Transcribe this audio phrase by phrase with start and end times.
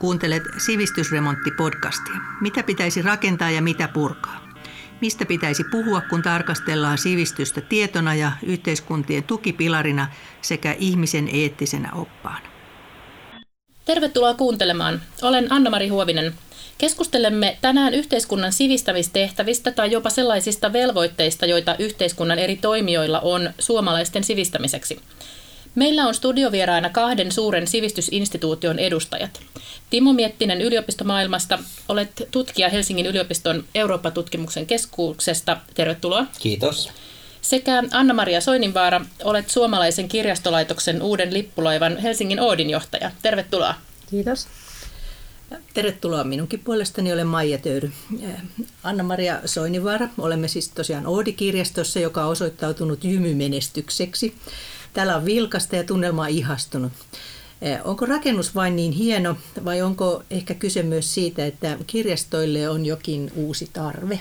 [0.00, 2.20] Kuuntelet Sivistysremontti-podcastia.
[2.40, 4.48] Mitä pitäisi rakentaa ja mitä purkaa?
[5.00, 10.08] Mistä pitäisi puhua, kun tarkastellaan sivistystä tietona ja yhteiskuntien tukipilarina
[10.42, 12.48] sekä ihmisen eettisenä oppaana?
[13.84, 15.02] Tervetuloa kuuntelemaan.
[15.22, 16.34] Olen Anna-Mari Huovinen.
[16.78, 25.00] Keskustelemme tänään yhteiskunnan sivistämistehtävistä tai jopa sellaisista velvoitteista, joita yhteiskunnan eri toimijoilla on suomalaisten sivistämiseksi.
[25.74, 29.40] Meillä on studiovieraina kahden suuren sivistysinstituution edustajat.
[29.90, 35.56] Timo Miettinen yliopistomaailmasta, olet tutkija Helsingin yliopiston Eurooppa-tutkimuksen keskuksesta.
[35.74, 36.26] Tervetuloa.
[36.38, 36.90] Kiitos.
[37.42, 43.10] Sekä Anna-Maria Soininvaara, olet suomalaisen kirjastolaitoksen uuden lippulaivan Helsingin Oodin johtaja.
[43.22, 43.74] Tervetuloa.
[44.10, 44.48] Kiitos.
[45.74, 47.90] Tervetuloa minunkin puolestani, olen Maija Töyry.
[48.82, 54.34] Anna-Maria Soinivaara, olemme siis tosiaan Oodi-kirjastossa, joka on osoittautunut jymymenestykseksi.
[54.92, 56.92] Täällä on vilkasta ja tunnelma on ihastunut.
[57.62, 62.86] Eh, onko rakennus vain niin hieno vai onko ehkä kyse myös siitä, että kirjastoille on
[62.86, 64.20] jokin uusi tarve?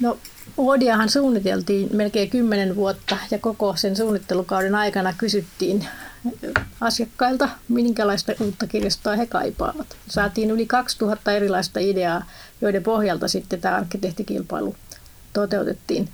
[0.00, 0.18] No,
[0.56, 5.86] Oodiahan suunniteltiin melkein kymmenen vuotta ja koko sen suunnittelukauden aikana kysyttiin
[6.80, 9.96] asiakkailta, minkälaista uutta kirjastoa he kaipaavat.
[10.08, 12.24] Saatiin yli 2000 erilaista ideaa,
[12.60, 14.76] joiden pohjalta sitten tämä arkkitehtikilpailu
[15.32, 16.08] toteutettiin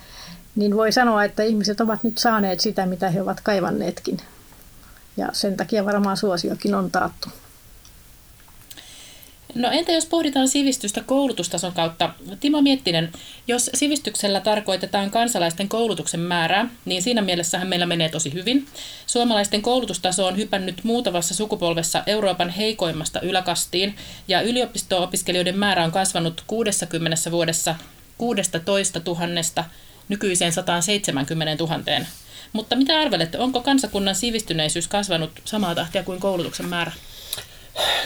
[0.56, 4.16] niin voi sanoa, että ihmiset ovat nyt saaneet sitä, mitä he ovat kaivanneetkin.
[5.16, 7.28] Ja sen takia varmaan suosiokin on taattu.
[9.54, 12.10] No entä jos pohditaan sivistystä koulutustason kautta?
[12.40, 13.12] Timo Miettinen,
[13.48, 18.66] jos sivistyksellä tarkoitetaan kansalaisten koulutuksen määrää, niin siinä mielessähän meillä menee tosi hyvin.
[19.06, 23.96] Suomalaisten koulutustaso on hypännyt muutamassa sukupolvessa Euroopan heikoimmasta yläkastiin,
[24.28, 27.74] ja yliopisto-opiskelijoiden määrä on kasvanut 60 vuodessa
[28.18, 29.64] 16 000
[30.08, 32.06] nykyiseen 170 000.
[32.52, 36.92] Mutta mitä arvelette, onko kansakunnan sivistyneisyys kasvanut samaa tahtia kuin koulutuksen määrä?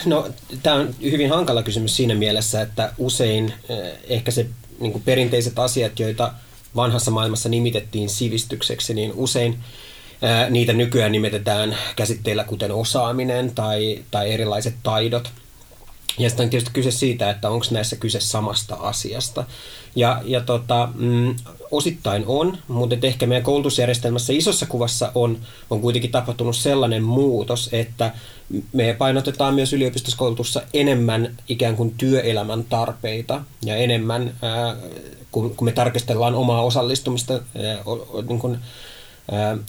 [0.05, 0.29] No,
[0.63, 4.47] tämä on hyvin hankala kysymys siinä mielessä, että usein eh, ehkä se
[4.79, 6.33] niin perinteiset asiat, joita
[6.75, 9.53] vanhassa maailmassa nimitettiin sivistykseksi, niin usein
[10.21, 15.31] eh, niitä nykyään nimitetään käsitteillä kuten osaaminen tai, tai erilaiset taidot.
[16.19, 19.45] Ja sitten on tietysti kyse siitä, että onko näissä kyse samasta asiasta.
[19.95, 21.35] Ja, ja tota, mm,
[21.71, 25.39] osittain on, mutta ehkä meidän koulutusjärjestelmässä isossa kuvassa on,
[25.69, 28.13] on kuitenkin tapahtunut sellainen muutos, että
[28.73, 34.75] me painotetaan myös yliopistoskoulutussa enemmän ikään kuin työelämän tarpeita ja enemmän, ää,
[35.31, 37.41] kun, kun me tarkastellaan omaa osallistumista ää,
[38.27, 38.57] niin kuin,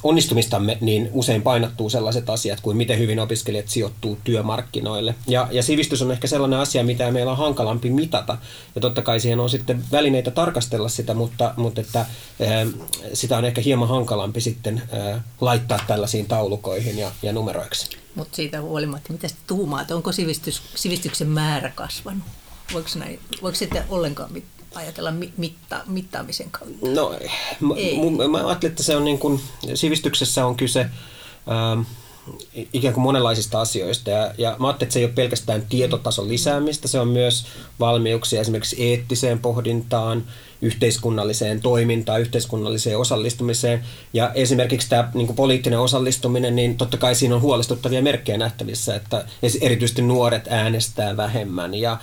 [0.02, 5.14] onnistumistamme, niin usein painottuu sellaiset asiat kuin miten hyvin opiskelijat sijoittuu työmarkkinoille.
[5.26, 8.38] Ja, ja sivistys on ehkä sellainen asia, mitä meillä on hankalampi mitata.
[8.74, 12.06] Ja totta kai siihen on sitten välineitä tarkastella sitä, mutta, mutta että,
[13.12, 14.82] sitä on ehkä hieman hankalampi sitten
[15.40, 17.96] laittaa tällaisiin taulukoihin ja, ja numeroiksi.
[18.14, 22.24] Mutta siitä huolimatta, mitä tuumaat, onko sivistys, sivistyksen määrä kasvanut?
[22.72, 24.62] Voiko, näin, voiko sitten ollenkaan mitään?
[24.75, 26.87] Ajatella mitta, mittaamisen kautta?
[26.94, 27.15] No.
[27.60, 29.41] Mä, mä ajattelen, että se on niin kuin,
[29.75, 31.81] sivistyksessä on kyse ähm,
[32.72, 34.11] ikään kuin monenlaisista asioista.
[34.11, 37.47] Ja, ja mä ajattelen, että se ei ole pelkästään tietotason lisäämistä, se on myös
[37.81, 40.25] valmiuksia esimerkiksi eettiseen pohdintaan,
[40.62, 43.83] yhteiskunnalliseen toimintaan, yhteiskunnalliseen osallistumiseen.
[44.12, 48.95] Ja esimerkiksi tämä niin kuin poliittinen osallistuminen, niin totta kai siinä on huolestuttavia merkkejä nähtävissä,
[48.95, 49.25] että
[49.61, 51.99] erityisesti nuoret äänestää vähemmän ja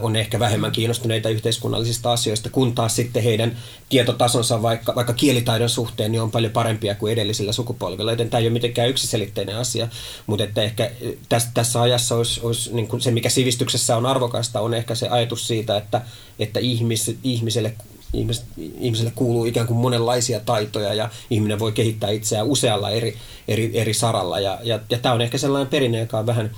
[0.00, 3.56] on ehkä vähemmän kiinnostuneita yhteiskunnallisista asioista, kun taas sitten heidän
[3.88, 8.46] tietotasonsa vaikka, vaikka kielitaidon suhteen niin on paljon parempia kuin edellisillä sukupolvilla, joten tämä ei
[8.46, 9.88] ole mitenkään yksiselitteinen asia,
[10.26, 10.90] mutta että ehkä
[11.28, 15.08] tässä, tässä ajassa olisi, olisi niin kuin se, mikä sivistyksessä on arvokasta, on ehkä se
[15.08, 16.00] ajatus siitä, että,
[16.40, 17.74] että ihmis, ihmiselle
[18.12, 18.44] ihmis,
[18.80, 23.16] ihmiselle kuuluu ikään kuin monenlaisia taitoja ja ihminen voi kehittää itseään usealla eri,
[23.48, 24.40] eri, eri saralla.
[24.40, 26.50] Ja, ja, ja tämä on ehkä sellainen perinne, joka on vähän,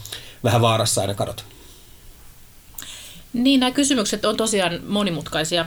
[0.44, 1.42] vähän vaarassa aina kadota.
[3.32, 5.66] Niin, nämä kysymykset on tosiaan monimutkaisia.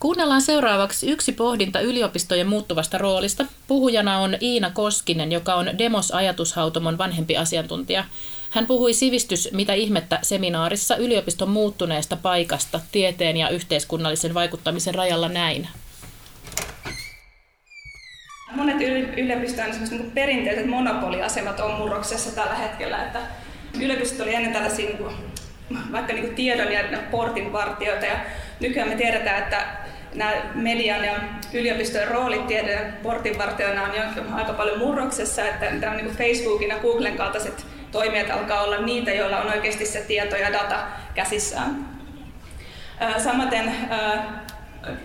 [0.00, 3.46] Kuunnellaan seuraavaksi yksi pohdinta yliopistojen muuttuvasta roolista.
[3.66, 8.04] Puhujana on Iina Koskinen, joka on Demos ajatushautomon vanhempi asiantuntija.
[8.54, 15.68] Hän puhui sivistys mitä ihmettä seminaarissa yliopiston muuttuneesta paikasta tieteen ja yhteiskunnallisen vaikuttamisen rajalla näin.
[18.52, 18.76] Monet
[19.16, 23.04] yliopistojen niin perinteiset monopoliasemat on murroksessa tällä hetkellä.
[23.04, 23.20] Että
[23.80, 25.14] yliopistot oli ennen tällaisia niin kuin,
[25.92, 28.16] vaikka niin tiedon ja portinvartioita ja
[28.60, 29.66] nykyään me tiedetään, että
[30.14, 31.14] nämä median ja
[31.52, 36.78] yliopistojen roolit tiedon portinvartioina on jo aika paljon murroksessa, että tämä on niin Facebookin ja
[36.78, 41.88] Googlen kaltaiset toimijat alkaa olla niitä, joilla on oikeasti se tieto ja data käsissään.
[43.18, 43.74] Samaten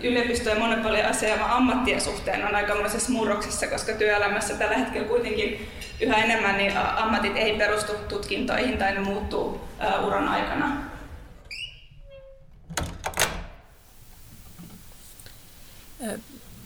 [0.02, 5.68] yliopistojen monopoliasema ammattien suhteen on aikamoisessa murroksessa, koska työelämässä tällä hetkellä kuitenkin
[6.00, 9.68] yhä enemmän niin ammatit ei perustu tutkintoihin tai ne muuttuu
[10.06, 10.76] uran aikana.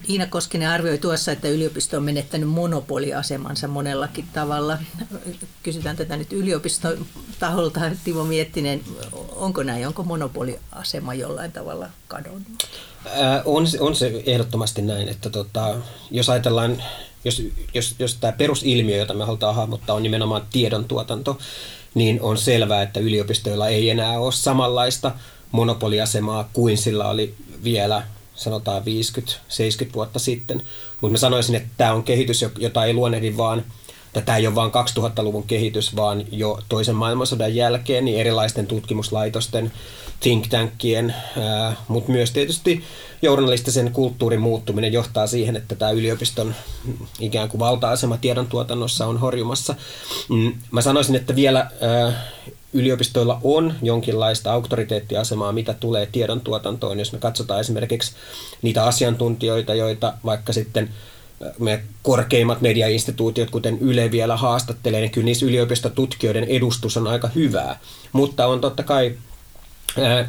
[0.09, 4.77] Iina Koskinen arvioi tuossa, että yliopisto on menettänyt monopoliasemansa monellakin tavalla.
[5.63, 7.05] Kysytään tätä nyt yliopiston
[7.39, 7.81] taholta.
[8.03, 8.81] Timo Miettinen,
[9.35, 9.87] onko näin?
[9.87, 12.67] Onko monopoliasema jollain tavalla kadonnut?
[13.13, 15.75] Ää, on, on se ehdottomasti näin, että tota,
[16.11, 16.83] jos ajatellaan,
[17.23, 17.43] jos,
[17.73, 21.37] jos, jos tämä perusilmiö, jota me halutaan hahmottaa, on nimenomaan tiedon tuotanto,
[21.93, 25.11] niin on selvää, että yliopistoilla ei enää ole samanlaista
[25.51, 28.03] monopoliasemaa kuin sillä oli vielä
[28.35, 28.83] sanotaan
[29.89, 30.61] 50-70 vuotta sitten.
[31.01, 33.65] Mutta mä sanoisin, että tämä on kehitys, jota ei luonnehdi vaan,
[34.25, 39.71] tämä ei ole vain 2000-luvun kehitys, vaan jo toisen maailmansodan jälkeen niin erilaisten tutkimuslaitosten,
[40.19, 41.15] think tankien,
[41.87, 42.83] mutta myös tietysti
[43.21, 46.55] journalistisen kulttuurin muuttuminen johtaa siihen, että tämä yliopiston
[47.19, 49.75] ikään kuin valta-asema tiedontuotannossa on horjumassa.
[50.29, 51.71] Mm, mä sanoisin, että vielä
[52.73, 56.99] yliopistoilla on jonkinlaista auktoriteettiasemaa, mitä tulee tiedontuotantoon.
[56.99, 58.15] Jos me katsotaan esimerkiksi
[58.61, 60.89] niitä asiantuntijoita, joita vaikka sitten
[61.59, 67.79] me korkeimmat mediainstituutiot, kuten Yle vielä haastattelee, niin kyllä niissä yliopistotutkijoiden edustus on aika hyvää.
[68.11, 69.15] Mutta on totta kai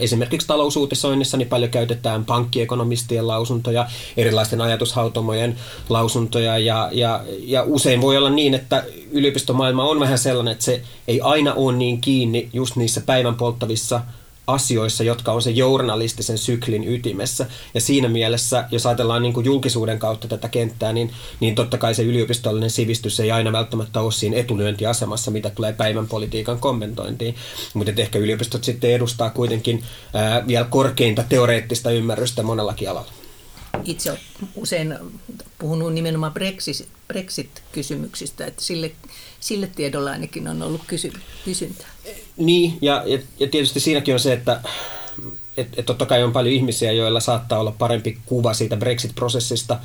[0.00, 5.56] Esimerkiksi talousuutisoinnissa niin paljon käytetään pankkiekonomistien lausuntoja, erilaisten ajatushautomojen
[5.88, 10.82] lausuntoja ja, ja, ja usein voi olla niin, että yliopistomaailma on vähän sellainen, että se
[11.08, 14.00] ei aina ole niin kiinni just niissä päivän polttavissa
[14.46, 17.46] asioissa, jotka on se journalistisen syklin ytimessä.
[17.74, 21.94] Ja siinä mielessä, jos ajatellaan niin kuin julkisuuden kautta tätä kenttää, niin, niin totta kai
[21.94, 27.34] se yliopistollinen sivistys ei aina välttämättä ole siinä etulyöntiasemassa, mitä tulee päivän politiikan kommentointiin.
[27.74, 29.84] Mutta ehkä yliopistot sitten edustaa kuitenkin
[30.14, 33.12] ää, vielä korkeinta teoreettista ymmärrystä monellakin alalla.
[33.84, 34.22] Itse olen
[34.54, 34.98] usein
[35.58, 38.92] puhunut nimenomaan Brexit, Brexit-kysymyksistä, että sille,
[39.40, 41.12] sille tiedolla ainakin on ollut kysy,
[41.44, 41.95] kysyntää.
[42.36, 44.60] Niin, ja, ja, ja tietysti siinäkin on se, että
[45.56, 49.78] et, et totta kai on paljon ihmisiä, joilla saattaa olla parempi kuva siitä Brexit-prosessista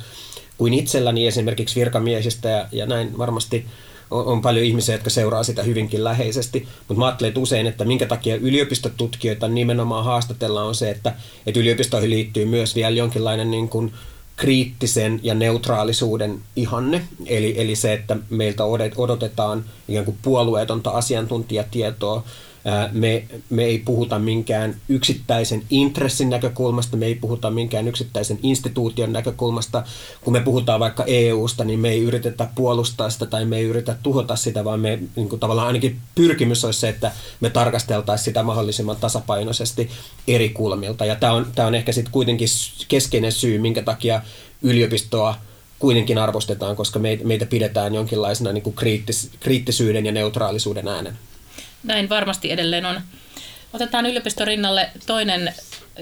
[0.58, 3.66] kuin itselläni esimerkiksi virkamiehistä ja, ja näin varmasti
[4.10, 8.06] on, on paljon ihmisiä, jotka seuraa sitä hyvinkin läheisesti, mutta mä ajattelen usein, että minkä
[8.06, 11.14] takia yliopistotutkijoita nimenomaan haastatellaan on se, että,
[11.46, 13.92] että yliopistoihin liittyy myös vielä jonkinlainen niin kuin,
[14.36, 18.64] kriittisen ja neutraalisuuden ihanne, eli, eli se, että meiltä
[18.96, 22.24] odotetaan ikään kuin puolueetonta asiantuntijatietoa,
[22.92, 29.82] me, me ei puhuta minkään yksittäisen intressin näkökulmasta, me ei puhuta minkään yksittäisen instituution näkökulmasta.
[30.20, 33.98] Kun me puhutaan vaikka EUsta, niin me ei yritetä puolustaa sitä tai me ei yritetä
[34.02, 38.42] tuhota sitä, vaan me niin kuin tavallaan ainakin pyrkimys olisi se, että me tarkasteltaisiin sitä
[38.42, 39.90] mahdollisimman tasapainoisesti
[40.28, 41.04] eri kulmilta.
[41.04, 42.48] Ja tämä on, tämä on ehkä sitten kuitenkin
[42.88, 44.22] keskeinen syy, minkä takia
[44.62, 45.34] yliopistoa
[45.78, 51.18] kuitenkin arvostetaan, koska meitä pidetään jonkinlaisena niin kuin kriittis, kriittisyyden ja neutraalisuuden äänen.
[51.82, 53.00] Näin varmasti edelleen on.
[53.72, 55.54] Otetaan yliopiston rinnalle toinen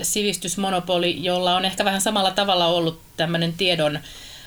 [0.02, 3.98] sivistysmonopoli, jolla on ehkä vähän samalla tavalla ollut tämmöinen tiedon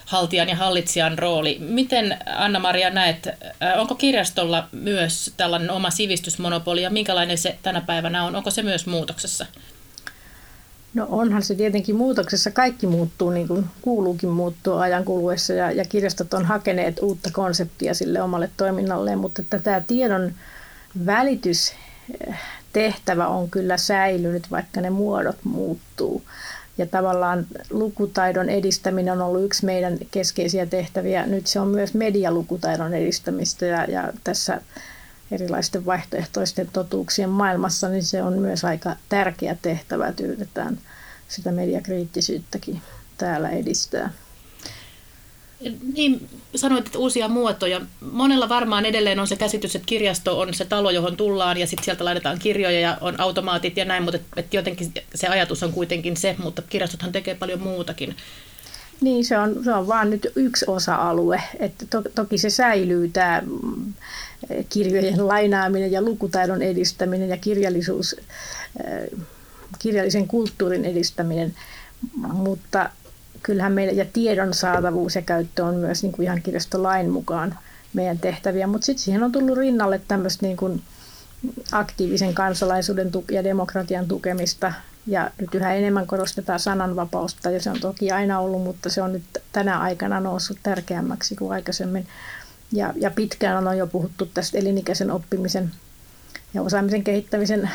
[0.05, 1.57] haltijan ja hallitsijan rooli.
[1.59, 8.23] Miten Anna-Maria näet, äh, onko kirjastolla myös tällainen oma sivistysmonopoli ja minkälainen se tänä päivänä
[8.23, 8.35] on?
[8.35, 9.45] Onko se myös muutoksessa?
[10.93, 12.51] No onhan se tietenkin muutoksessa.
[12.51, 17.93] Kaikki muuttuu niin kuin kuuluukin muuttua ajan kuluessa ja, ja kirjastot on hakeneet uutta konseptia
[17.93, 20.33] sille omalle toiminnalleen, mutta tämä tiedon
[21.05, 26.23] välitystehtävä on kyllä säilynyt, vaikka ne muodot muuttuu.
[26.77, 31.25] Ja tavallaan lukutaidon edistäminen on ollut yksi meidän keskeisiä tehtäviä.
[31.25, 34.61] Nyt se on myös medialukutaidon edistämistä ja, ja tässä
[35.31, 40.77] erilaisten vaihtoehtoisten totuuksien maailmassa, niin se on myös aika tärkeä tehtävä, että yritetään
[41.27, 42.81] sitä mediakriittisyyttäkin
[43.17, 44.09] täällä edistää.
[45.95, 47.81] Niin, sanoit, että uusia muotoja.
[48.11, 51.85] Monella varmaan edelleen on se käsitys, että kirjasto on se talo, johon tullaan ja sitten
[51.85, 56.17] sieltä laitetaan kirjoja ja on automaatit ja näin, mutta et, jotenkin se ajatus on kuitenkin
[56.17, 58.15] se, mutta kirjastothan tekee paljon muutakin.
[59.01, 61.43] Niin, se on, se on vaan nyt yksi osa-alue.
[61.59, 63.93] Että to, toki se säilyy tämä mm,
[64.69, 68.15] kirjojen lainaaminen ja lukutaidon edistäminen ja kirjallisuus,
[68.87, 69.25] äh,
[69.79, 71.55] kirjallisen kulttuurin edistäminen,
[72.15, 72.89] mutta
[73.43, 77.59] kyllähän meidän ja tiedon saatavuus ja käyttö on myös niin kuin ihan kirjastolain mukaan
[77.93, 80.81] meidän tehtäviä, mutta sitten siihen on tullut rinnalle tämmöistä niin kuin
[81.71, 84.73] aktiivisen kansalaisuuden ja demokratian tukemista
[85.07, 89.13] ja nyt yhä enemmän korostetaan sananvapausta ja se on toki aina ollut, mutta se on
[89.13, 92.07] nyt tänä aikana noussut tärkeämmäksi kuin aikaisemmin.
[92.71, 95.71] Ja, ja pitkään on jo puhuttu tästä elinikäisen oppimisen
[96.53, 97.69] ja osaamisen kehittämisen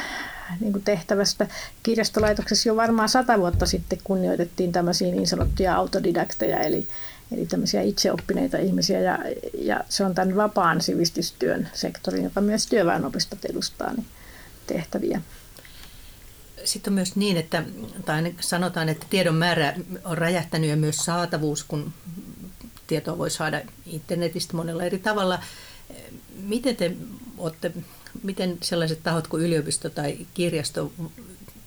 [0.60, 1.46] niin kuin tehtävästä.
[1.82, 6.86] Kirjastolaitoksessa jo varmaan sata vuotta sitten kunnioitettiin tämmöisiä niin sanottuja autodidakteja, eli,
[7.32, 9.18] eli tämmöisiä itseoppineita ihmisiä, ja,
[9.58, 14.06] ja se on tämän vapaan sivistystyön sektorin, joka myös työväenopistot edustaa, niin
[14.66, 15.20] tehtäviä.
[16.64, 17.64] Sitten on myös niin, että
[18.04, 19.74] tai sanotaan, että tiedon määrä
[20.04, 21.92] on räjähtänyt ja myös saatavuus, kun
[22.86, 25.42] tietoa voi saada internetistä monella eri tavalla.
[26.42, 26.92] Miten te
[27.38, 27.72] olette,
[28.22, 30.92] miten sellaiset tahot kuin yliopisto tai kirjasto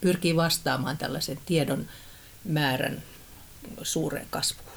[0.01, 1.85] pyrkii vastaamaan tällaisen tiedon
[2.43, 3.03] määrän
[3.83, 4.71] suureen kasvuun?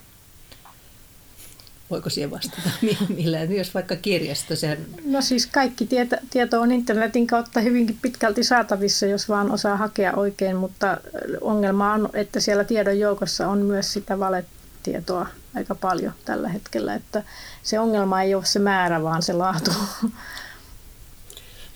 [1.90, 2.70] Voiko siihen vastata
[3.16, 4.56] millään, jos vaikka kirjasto?
[4.56, 4.78] Sehän...
[5.04, 10.12] No siis kaikki tieto, tieto on internetin kautta hyvinkin pitkälti saatavissa, jos vaan osaa hakea
[10.12, 11.00] oikein, mutta
[11.40, 17.22] ongelma on, että siellä tiedon joukossa on myös sitä valetietoa aika paljon tällä hetkellä, että
[17.62, 19.70] se ongelma ei ole se määrä, vaan se laatu.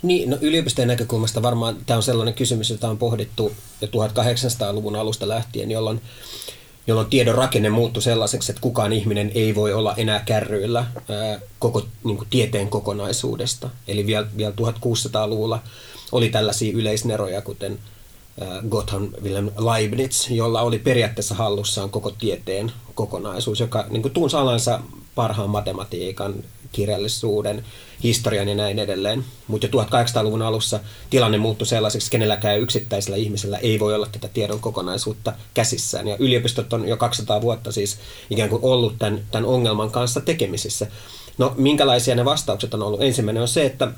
[0.03, 5.29] Niin, no yliopistojen näkökulmasta varmaan tämä on sellainen kysymys, jota on pohdittu jo 1800-luvun alusta
[5.29, 6.01] lähtien, jolloin,
[6.87, 11.87] jolloin tiedon rakenne muuttui sellaiseksi, että kukaan ihminen ei voi olla enää kärryillä ää, koko
[12.05, 13.71] niin kuin tieteen kokonaisuudesta.
[13.89, 15.63] Eli vielä, vielä 1600-luvulla
[16.13, 17.79] oli tällaisia yleisneroja, kuten
[18.69, 24.81] Gotthan Wilhelm Leibniz, jolla oli periaatteessa hallussaan koko tieteen kokonaisuus, joka niin kuin tunsi alansa
[25.15, 26.35] parhaan matematiikan,
[26.73, 27.65] kirjallisuuden,
[28.03, 29.25] historian ja näin edelleen.
[29.47, 34.29] Mutta jo 1800-luvun alussa tilanne muuttui sellaiseksi, että kenelläkään yksittäisellä ihmisellä ei voi olla tätä
[34.29, 36.09] tiedon kokonaisuutta käsissään.
[36.09, 37.99] Ja yliopistot on jo 200 vuotta siis
[38.31, 40.87] ikään kuin ollut tämän, tämän ongelman kanssa tekemisissä.
[41.39, 43.03] No minkälaisia ne vastaukset on ollut?
[43.03, 43.93] Ensimmäinen on se, että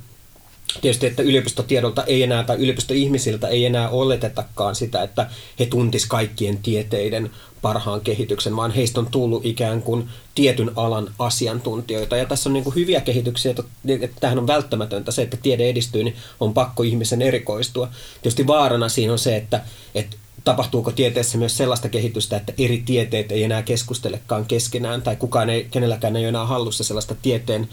[0.81, 6.59] tietysti, että yliopistotiedolta ei enää tai yliopistoihmisiltä ei enää oletetakaan sitä, että he tuntis kaikkien
[6.59, 7.31] tieteiden
[7.63, 12.17] parhaan kehityksen, vaan heistä on tullut ikään kuin tietyn alan asiantuntijoita.
[12.17, 16.05] Ja tässä on niin kuin hyviä kehityksiä, että, tähän on välttämätöntä se, että tiede edistyy,
[16.05, 17.89] niin on pakko ihmisen erikoistua.
[18.23, 19.63] Tietysti vaarana siinä on se, että,
[19.95, 25.51] että tapahtuuko tieteessä myös sellaista kehitystä, että eri tieteet ei enää keskustelekaan keskenään, tai kukaan
[25.51, 27.69] ei, kenelläkään ei ole enää hallussa sellaista tieteen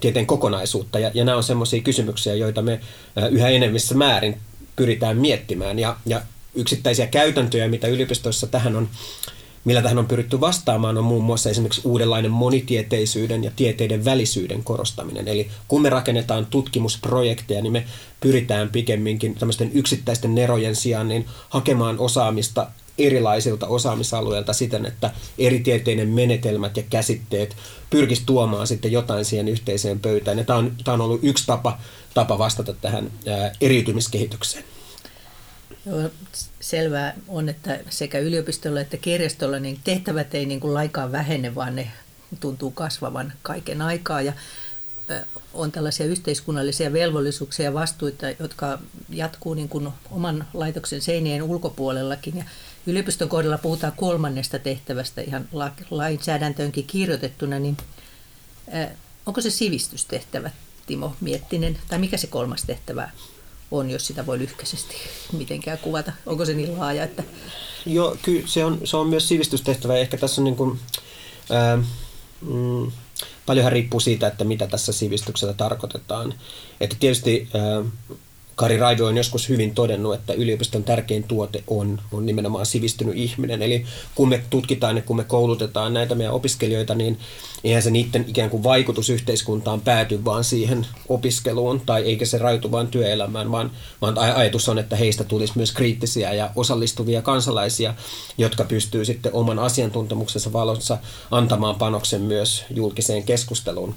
[0.00, 0.98] tieteen kokonaisuutta.
[0.98, 2.80] Ja, ja nämä on sellaisia kysymyksiä, joita me
[3.30, 4.40] yhä enemmissä määrin
[4.76, 5.78] pyritään miettimään.
[5.78, 6.20] Ja, ja
[6.54, 8.88] yksittäisiä käytäntöjä, mitä yliopistoissa tähän on,
[9.64, 15.28] millä tähän on pyritty vastaamaan, on muun muassa esimerkiksi uudenlainen monitieteisyyden ja tieteiden välisyyden korostaminen.
[15.28, 17.84] Eli kun me rakennetaan tutkimusprojekteja, niin me
[18.20, 26.08] pyritään pikemminkin tämmöisten yksittäisten nerojen sijaan niin hakemaan osaamista erilaisilta osaamisalueilta siten, että eri tieteiden
[26.08, 27.56] menetelmät ja käsitteet
[27.90, 30.38] pyrkisi tuomaan sitten jotain siihen yhteiseen pöytään.
[30.38, 31.78] Ja tämä on, tämä on ollut yksi tapa,
[32.14, 33.10] tapa vastata tähän
[33.60, 34.64] eriytymiskehitykseen.
[36.60, 41.76] Selvää on, että sekä yliopistolla että kirjastolla niin tehtävät ei niin kuin laikaan vähene, vaan
[41.76, 41.90] ne
[42.40, 44.22] tuntuu kasvavan kaiken aikaa.
[44.22, 44.32] Ja
[45.52, 52.36] on tällaisia yhteiskunnallisia velvollisuuksia ja vastuita, jotka jatkuu niin kuin oman laitoksen seinien ulkopuolellakin.
[52.36, 52.44] Ja
[52.86, 55.48] yliopiston kohdalla puhutaan kolmannesta tehtävästä ihan
[55.90, 57.76] lainsäädäntöönkin kirjoitettuna, niin
[59.26, 60.50] onko se sivistystehtävä,
[60.86, 63.10] Timo Miettinen, tai mikä se kolmas tehtävä
[63.72, 64.94] on, jos sitä voi lyhkäisesti
[65.32, 66.12] mitenkään kuvata?
[66.26, 67.22] Onko se niin laaja, että...
[67.86, 69.96] Joo, kyllä se on, se on myös sivistystehtävä.
[69.96, 70.80] Ehkä tässä on niin kuin,
[71.50, 71.76] ää,
[72.40, 72.92] mm,
[73.46, 76.34] paljonhan riippuu siitä, että mitä tässä sivistyksellä tarkoitetaan.
[76.80, 78.16] Että tietysti ää,
[78.54, 83.62] Kari Raido on joskus hyvin todennut, että yliopiston tärkein tuote on, on nimenomaan sivistynyt ihminen.
[83.62, 87.18] Eli kun me tutkitaan ja kun me koulutetaan näitä meidän opiskelijoita, niin
[87.64, 92.70] eihän se niiden ikään kuin vaikutus yhteiskuntaan pääty vaan siihen opiskeluun, tai eikä se raitu
[92.70, 97.94] vain työelämään, vaan, vaan ajatus on, että heistä tulisi myös kriittisiä ja osallistuvia kansalaisia,
[98.38, 100.98] jotka pystyy sitten oman asiantuntemuksensa valossa
[101.30, 103.94] antamaan panoksen myös julkiseen keskusteluun.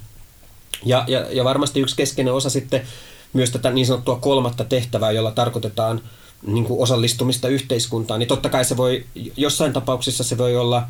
[0.86, 2.82] Ja, ja, ja varmasti yksi keskeinen osa sitten
[3.36, 6.02] myös tätä niin sanottua kolmatta tehtävää, jolla tarkoitetaan
[6.48, 9.06] niin kuin osallistumista yhteiskuntaan, niin totta kai se voi,
[9.38, 10.84] jossain tapauksissa se voi olla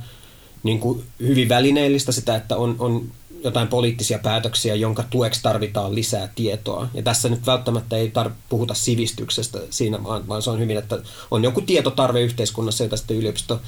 [0.63, 3.11] niin kuin hyvin välineellistä sitä, että on, on
[3.43, 6.87] jotain poliittisia päätöksiä, jonka tueksi tarvitaan lisää tietoa.
[6.93, 10.99] Ja tässä nyt välttämättä ei tar- puhuta sivistyksestä siinä, vaan, vaan se on hyvin, että
[11.31, 13.61] on joku tietotarve yhteiskunnassa, jota sitten yliopisto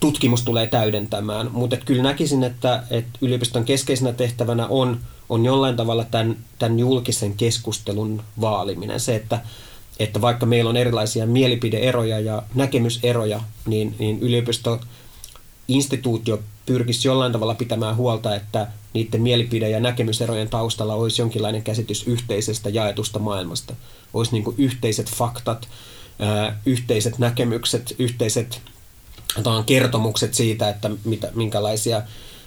[0.00, 1.50] tutkimus tulee täydentämään.
[1.52, 7.34] Mutta kyllä näkisin, että, että yliopiston keskeisenä tehtävänä on, on jollain tavalla tämän, tämän julkisen
[7.34, 9.00] keskustelun vaaliminen.
[9.00, 9.40] Se, että,
[9.98, 14.80] että vaikka meillä on erilaisia mielipideeroja ja näkemyseroja, niin, niin yliopisto
[15.68, 22.06] instituutio pyrkisi jollain tavalla pitämään huolta, että niiden mielipide- ja näkemyserojen taustalla olisi jonkinlainen käsitys
[22.06, 23.74] yhteisestä jaetusta maailmasta.
[24.14, 25.68] Olisi niin yhteiset faktat,
[26.66, 28.60] yhteiset näkemykset, yhteiset
[29.66, 32.02] kertomukset siitä, että mitä, minkälaisia,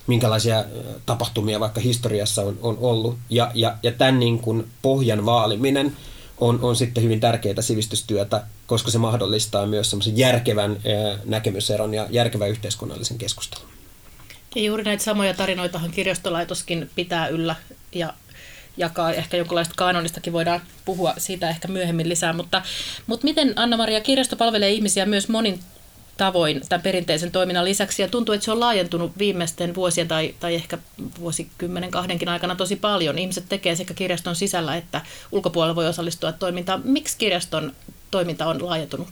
[0.07, 0.65] minkälaisia
[1.05, 3.17] tapahtumia vaikka historiassa on, on ollut.
[3.29, 5.97] Ja, ja, ja tämän niin kuin pohjan vaaliminen
[6.37, 10.77] on, on sitten hyvin tärkeää sivistystyötä, koska se mahdollistaa myös semmoisen järkevän
[11.25, 13.69] näkemyseron ja järkevän yhteiskunnallisen keskustelun.
[14.55, 17.55] Ja juuri näitä samoja tarinoitahan kirjastolaitoskin pitää yllä
[17.95, 18.13] ja
[18.77, 19.13] jakaa.
[19.13, 22.33] Ehkä jonkinlaista kanonistakin voidaan puhua siitä ehkä myöhemmin lisää.
[22.33, 22.61] Mutta,
[23.07, 25.59] mutta miten Anna-Maria kirjasto palvelee ihmisiä myös monin
[26.21, 30.55] tavoin tämän perinteisen toiminnan lisäksi ja tuntuu, että se on laajentunut viimeisten vuosien tai, tai
[30.55, 30.77] ehkä
[31.19, 33.17] vuosikymmenen kahdenkin aikana tosi paljon.
[33.17, 35.01] Ihmiset tekee sekä kirjaston sisällä että
[35.31, 36.81] ulkopuolella voi osallistua toimintaan.
[36.83, 37.73] Miksi kirjaston
[38.11, 39.07] toiminta on laajentunut?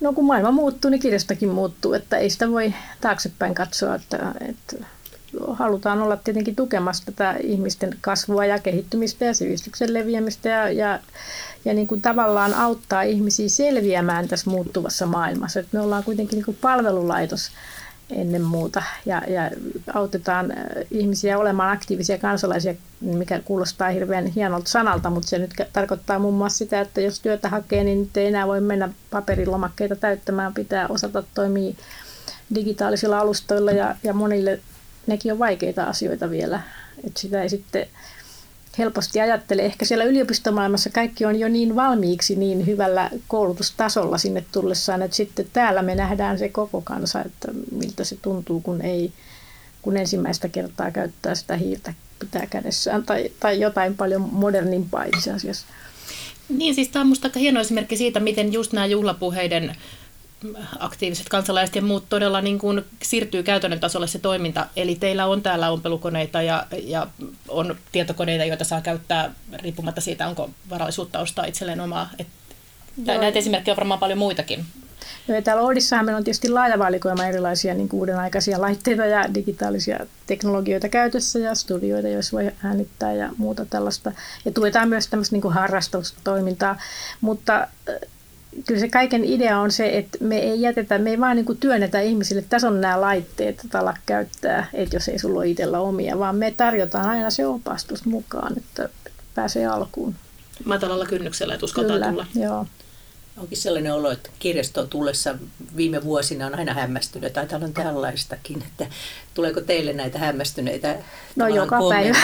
[0.00, 4.76] No kun maailma muuttuu, niin kirjastokin muuttuu, että ei sitä voi taaksepäin katsoa, että, että
[5.52, 11.00] halutaan olla tietenkin tukemassa tätä ihmisten kasvua ja kehittymistä ja sivistyksen leviämistä ja, ja,
[11.66, 15.60] ja niin kuin tavallaan auttaa ihmisiä selviämään tässä muuttuvassa maailmassa.
[15.60, 17.50] Että me ollaan kuitenkin niin kuin palvelulaitos
[18.10, 19.50] ennen muuta ja, ja
[19.94, 20.56] autetaan äh,
[20.90, 26.58] ihmisiä olemaan aktiivisia kansalaisia, mikä kuulostaa hirveän hienolta sanalta, mutta se nyt tarkoittaa muun muassa
[26.58, 31.22] sitä, että jos työtä hakee, niin nyt ei enää voi mennä paperilomakkeita täyttämään, pitää osata
[31.34, 31.74] toimia
[32.54, 34.60] digitaalisilla alustoilla ja, ja monille
[35.06, 36.60] nekin on vaikeita asioita vielä,
[37.06, 37.86] että sitä ei sitten
[38.78, 39.62] helposti ajattele.
[39.62, 45.46] Ehkä siellä yliopistomaailmassa kaikki on jo niin valmiiksi niin hyvällä koulutustasolla sinne tullessaan, että sitten
[45.52, 49.12] täällä me nähdään se koko kansa, että miltä se tuntuu, kun ei
[49.82, 55.66] kun ensimmäistä kertaa käyttää sitä hiirtä pitää kädessään tai, tai jotain paljon modernimpaa itse asiassa.
[56.48, 59.76] Niin, siis tämä on minusta aika hieno esimerkki siitä, miten just nämä juhlapuheiden
[60.78, 64.66] aktiiviset kansalaiset ja muut todella niin kuin siirtyy käytännön tasolle se toiminta.
[64.76, 67.06] Eli teillä on täällä ompelukoneita ja, ja
[67.48, 72.10] on tietokoneita, joita saa käyttää riippumatta siitä, onko varallisuutta ostaa itselleen omaa.
[72.18, 72.26] Et
[73.06, 74.64] näitä esimerkkejä on varmaan paljon muitakin.
[75.28, 79.34] Joo, ja täällä Oodissahan meillä on tietysti laaja valikoima erilaisia niin uuden aikaisia laitteita ja
[79.34, 84.12] digitaalisia teknologioita käytössä ja studioita, joissa voi äänittää ja muuta tällaista.
[84.44, 86.78] Ja tuetaan myös tämmöistä niin harrastustoimintaa,
[87.20, 87.68] mutta
[88.66, 91.58] kyllä se kaiken idea on se, että me ei jätetä, me ei vaan niin kuin
[91.58, 95.48] työnnetä ihmisille, että tässä on nämä laitteet, että ala käyttää, että jos ei sulla ole
[95.48, 98.88] itsellä omia, vaan me tarjotaan aina se opastus mukaan, että
[99.34, 100.14] pääsee alkuun.
[100.64, 102.26] Matalalla kynnyksellä, että uskaltaa Kyllä, tulla.
[102.34, 102.66] Joo.
[103.36, 105.34] Onkin sellainen olo, että kirjastoon tullessa
[105.76, 108.86] viime vuosina on aina hämmästynyt, tai täällä on tällaistakin, että
[109.34, 110.96] tuleeko teille näitä hämmästyneitä
[111.36, 112.18] No joka päivä.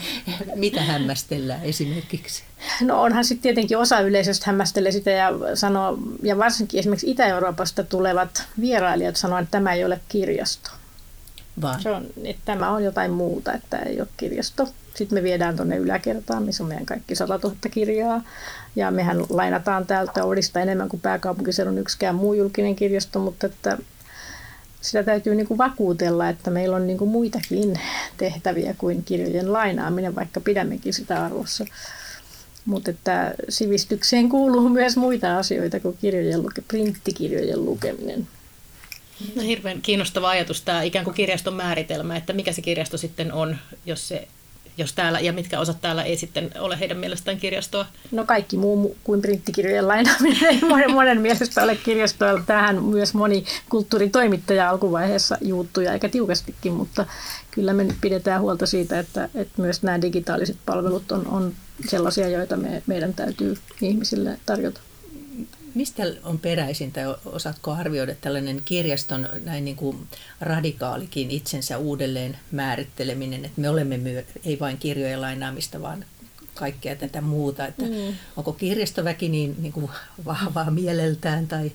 [0.54, 2.42] Mitä hämmästellään esimerkiksi?
[2.80, 8.42] No onhan sitten tietenkin osa yleisöstä hämmästelee sitä ja sanoo, ja varsinkin esimerkiksi Itä-Euroopasta tulevat
[8.60, 10.70] vierailijat sanoo, että tämä ei ole kirjasto.
[11.60, 11.82] Vaan.
[11.82, 14.68] Se on, että tämä on jotain muuta, että ei ole kirjasto.
[14.94, 18.22] Sitten me viedään tuonne yläkertaan, missä on meidän kaikki 100 000 kirjaa.
[18.76, 23.78] Ja mehän lainataan täältä Oudista enemmän kuin pääkaupunkiseudun yksikään muu julkinen kirjasto, mutta että
[24.80, 27.80] sitä täytyy niin kuin vakuutella, että meillä on niin kuin muitakin
[28.16, 31.64] tehtäviä kuin kirjojen lainaaminen, vaikka pidämmekin sitä arvossa.
[32.64, 38.26] Mutta että sivistykseen kuuluu myös muita asioita kuin kirjojen luke, printtikirjojen lukeminen.
[39.34, 43.56] No hirveän kiinnostava ajatus tämä ikään kuin kirjaston määritelmä, että mikä se kirjasto sitten on,
[43.86, 44.28] jos se
[44.78, 47.86] jos täällä, ja mitkä osat täällä ei sitten ole heidän mielestään kirjastoa?
[48.10, 52.42] No kaikki muu kuin printtikirjojen lainaaminen ei monen, monen mielestä ole kirjastoa.
[52.46, 57.06] Tähän myös moni kulttuuritoimittaja alkuvaiheessa juuttuja, eikä tiukastikin, mutta
[57.50, 61.52] kyllä me nyt pidetään huolta siitä, että, että myös nämä digitaaliset palvelut on, on
[61.88, 64.80] sellaisia, joita me, meidän täytyy ihmisille tarjota.
[65.74, 70.08] Mistä on peräisin tai osaatko arvioida tällainen kirjaston näin niin kuin
[70.40, 76.04] radikaalikin itsensä uudelleen määritteleminen, että me olemme myö, ei vain kirjojen lainaamista, vaan
[76.54, 78.14] kaikkea tätä muuta, että mm.
[78.36, 79.90] onko kirjastoväki niin, niin kuin
[80.24, 81.72] vahvaa mieleltään tai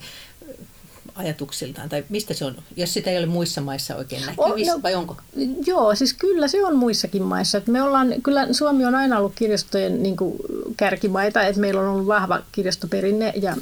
[1.16, 4.96] ajatuksiltaan, tai mistä se on, jos sitä ei ole muissa maissa oikein näkyvissä, no, vai
[4.96, 5.18] onko?
[5.66, 7.58] Joo, siis kyllä se on muissakin maissa.
[7.58, 10.36] Että me ollaan, kyllä Suomi on aina ollut kirjastojen niin kuin,
[10.78, 13.56] kärkimaita, että meillä on ollut vahva kirjastoperinne, ja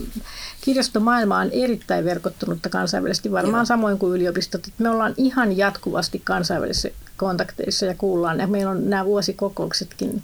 [0.62, 3.66] kirjastomaailma on erittäin verkottunutta kansainvälisesti, varmaan Joo.
[3.66, 4.68] samoin kuin yliopistot.
[4.68, 10.24] Että me ollaan ihan jatkuvasti kansainvälisissä kontakteissa ja kuullaan, ja meillä on nämä vuosikokouksetkin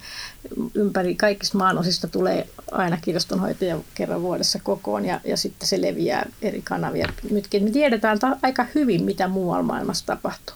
[0.74, 6.62] ympäri kaikista maanosista tulee aina kirjastonhoitaja kerran vuodessa kokoon ja, ja sitten se leviää eri
[6.62, 7.10] kanavia.
[7.32, 10.56] Nytkin me tiedetään aika hyvin, mitä muualla maailmassa tapahtuu.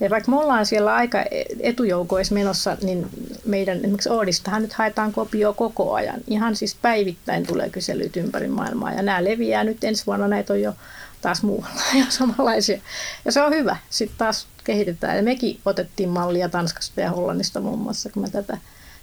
[0.00, 1.24] Ja vaikka me ollaan siellä aika
[1.60, 3.06] etujoukoissa menossa, niin
[3.44, 6.20] meidän esimerkiksi Oodistahan nyt haetaan kopio koko ajan.
[6.26, 10.62] Ihan siis päivittäin tulee kyselyt ympäri maailmaa ja nämä leviää nyt ensi vuonna, näitä on
[10.62, 10.74] jo
[11.20, 12.78] taas muualla ja samanlaisia.
[13.24, 13.76] Ja se on hyvä.
[13.90, 15.16] Sitten taas kehitetään.
[15.16, 18.58] Ja mekin otettiin mallia Tanskasta ja Hollannista muun muassa, kun me tätä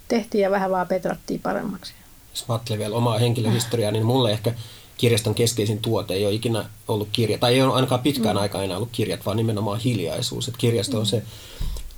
[0.08, 1.92] tehtiin ja vähän vaan petrattiin paremmaksi.
[2.30, 4.54] Jos ajattelee vielä omaa henkilöhistoriaa, niin mulle ehkä
[4.98, 8.42] kirjaston keskeisin tuote ei ole ikinä ollut kirja, tai ei ole ainakaan pitkään mm.
[8.42, 10.48] aikaa enää ollut kirjat, vaan nimenomaan hiljaisuus.
[10.48, 11.22] Että kirjasto on se,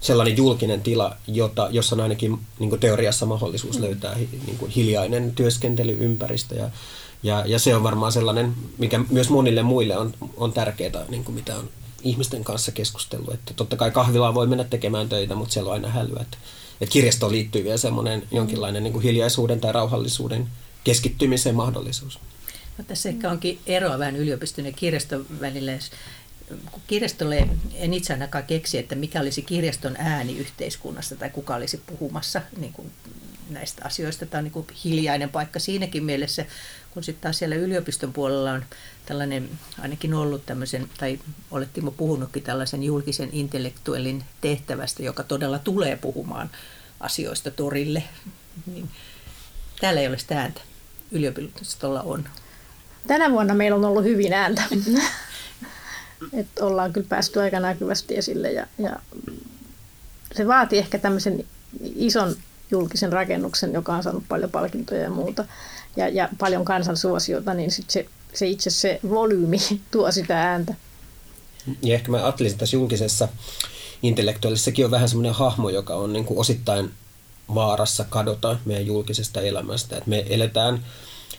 [0.01, 4.15] sellainen julkinen tila, jota, jossa on ainakin niin teoriassa mahdollisuus löytää
[4.47, 6.55] niin kuin hiljainen tyyskentelyympäristö.
[6.55, 6.71] Ja,
[7.23, 11.35] ja, ja se on varmaan sellainen, mikä myös monille muille on, on tärkeää, niin kuin
[11.35, 11.69] mitä on
[12.03, 13.35] ihmisten kanssa keskustellut.
[13.35, 16.21] Että totta kai kahvilaan voi mennä tekemään töitä, mutta siellä on aina hälyä.
[16.21, 16.39] Että,
[16.85, 20.47] että kirjastoon liittyy vielä semmoinen jonkinlainen niin kuin hiljaisuuden tai rauhallisuuden
[20.85, 22.19] keskittymisen mahdollisuus.
[22.79, 25.73] No, tässä ehkä onkin eroa vähän yliopiston ja kirjaston välillä.
[26.87, 32.43] Kirjastolle en itse ainakaan keksi, että mikä olisi kirjaston ääni yhteiskunnassa tai kuka olisi puhumassa
[32.57, 32.93] niin kuin
[33.51, 34.27] näistä asioista.
[34.27, 36.47] Tämä on niin kuin hiljainen paikka siinäkin mielessä,
[36.95, 38.65] kun sitten taas siellä yliopiston puolella on
[39.07, 41.19] tällainen, ainakin ollut tämmöisen, tai
[41.51, 46.51] olet Timo puhunutkin tällaisen julkisen intellektuellin tehtävästä, joka todella tulee puhumaan
[47.01, 48.03] asioista torille,
[48.67, 48.91] niin
[49.81, 50.61] täällä ei ole sitä ääntä.
[51.11, 52.29] Yliopistolla on.
[53.07, 54.63] Tänä vuonna meillä on ollut hyvin ääntä.
[56.33, 58.97] Et ollaan kyllä päästy aika näkyvästi esille ja, ja
[60.35, 61.45] se vaatii ehkä tämmöisen
[61.95, 62.37] ison
[62.71, 65.45] julkisen rakennuksen, joka on saanut paljon palkintoja ja muuta
[65.97, 69.59] ja, ja paljon kansansuosiota, niin sit se, se itse se volyymi
[69.91, 70.75] tuo sitä ääntä.
[71.83, 73.29] Ja ehkä mä ajattelisin tässä julkisessa
[74.03, 76.91] intellektuaalisessakin on vähän semmoinen hahmo, joka on niin kuin osittain
[77.55, 79.97] vaarassa kadota meidän julkisesta elämästä.
[79.97, 80.85] Et me eletään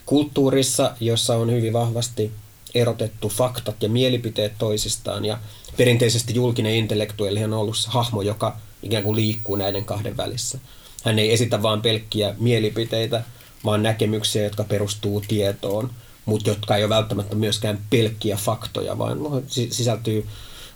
[0.05, 2.31] kulttuurissa, jossa on hyvin vahvasti
[2.75, 5.39] erotettu faktat ja mielipiteet toisistaan ja
[5.77, 10.59] perinteisesti julkinen intellektuelli on ollut se hahmo, joka ikään kuin liikkuu näiden kahden välissä.
[11.05, 13.23] Hän ei esitä vain pelkkiä mielipiteitä,
[13.65, 15.91] vaan näkemyksiä, jotka perustuu tietoon,
[16.25, 20.27] mutta jotka ei ole välttämättä myöskään pelkkiä faktoja, vaan sisältyy,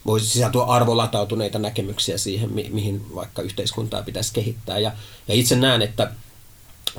[0.05, 4.79] voi sisältyä arvolatautuneita näkemyksiä siihen, mi- mihin vaikka yhteiskuntaa pitäisi kehittää.
[4.79, 4.91] Ja,
[5.27, 6.11] ja itse näen, että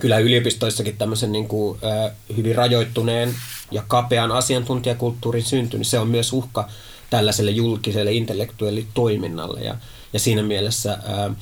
[0.00, 3.34] kyllä yliopistoissakin tämmöisen niin kuin, äh, hyvin rajoittuneen
[3.70, 6.68] ja kapean asiantuntijakulttuurin synty, niin se on myös uhka
[7.10, 9.60] tällaiselle julkiselle intellektuellitoiminnalle.
[9.60, 9.76] Ja,
[10.12, 11.36] ja siinä mielessä äh,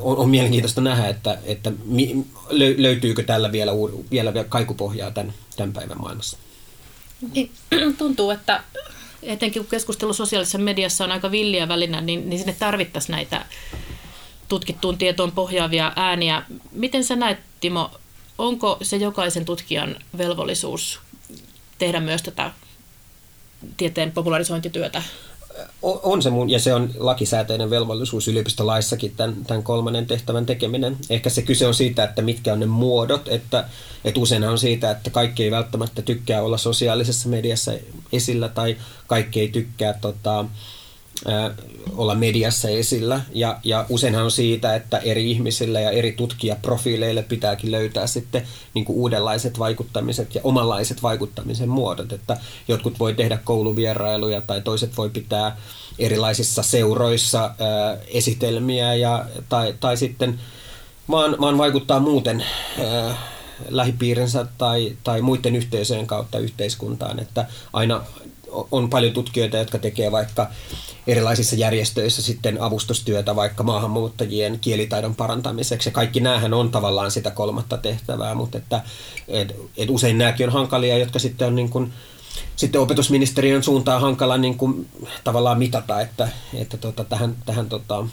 [0.00, 2.26] on, on mielenkiintoista nähdä, että, että mi,
[2.76, 3.72] löytyykö tällä vielä,
[4.10, 6.38] vielä kaikupohjaa tämän, tämän päivän maailmassa.
[7.34, 7.50] Niin,
[7.98, 8.62] tuntuu, että
[9.22, 13.44] etenkin kun keskustelu sosiaalisessa mediassa on aika villiä välinä, niin, niin sinne tarvittaisiin näitä
[14.48, 16.42] tutkittuun tietoon pohjaavia ääniä.
[16.72, 17.90] Miten sä näet, Timo,
[18.38, 21.00] onko se jokaisen tutkijan velvollisuus
[21.78, 22.50] tehdä myös tätä
[23.76, 25.02] tieteen popularisointityötä
[25.82, 30.96] on se mun, ja se on lakisääteinen velvollisuus yliopistolaissakin tämän, tämän kolmannen tehtävän tekeminen.
[31.10, 33.64] Ehkä se kyse on siitä, että mitkä on ne muodot, että,
[34.04, 37.72] että usein on siitä, että kaikki ei välttämättä tykkää olla sosiaalisessa mediassa
[38.12, 40.44] esillä tai kaikki ei tykkää tota,
[41.96, 43.20] olla mediassa esillä.
[43.32, 48.42] Ja, ja useinhan on siitä, että eri ihmisille ja eri tutkijaprofiileille pitääkin löytää sitten
[48.74, 52.12] niin kuin uudenlaiset vaikuttamiset ja omanlaiset vaikuttamisen muodot.
[52.12, 52.36] Että
[52.68, 55.56] jotkut voi tehdä kouluvierailuja tai toiset voi pitää
[55.98, 60.40] erilaisissa seuroissa ää, esitelmiä ja, tai, tai sitten
[61.10, 62.44] vaan, vaan vaikuttaa muuten
[62.78, 63.14] ää,
[63.68, 67.18] lähipiirinsä tai, tai muiden yhteisöjen kautta yhteiskuntaan.
[67.18, 68.02] Että aina
[68.70, 70.50] on paljon tutkijoita, jotka tekee vaikka
[71.06, 75.88] erilaisissa järjestöissä sitten avustustyötä vaikka maahanmuuttajien kielitaidon parantamiseksi.
[75.88, 78.82] Ja kaikki näähän on tavallaan sitä kolmatta tehtävää, mutta että,
[79.28, 81.92] et, et usein nämäkin on hankalia, jotka sitten on niin kuin,
[82.56, 84.88] sitten opetusministeriön suuntaan hankala niin kuin,
[85.24, 88.04] tavallaan mitata, että, että tota, tähän, tähän tota,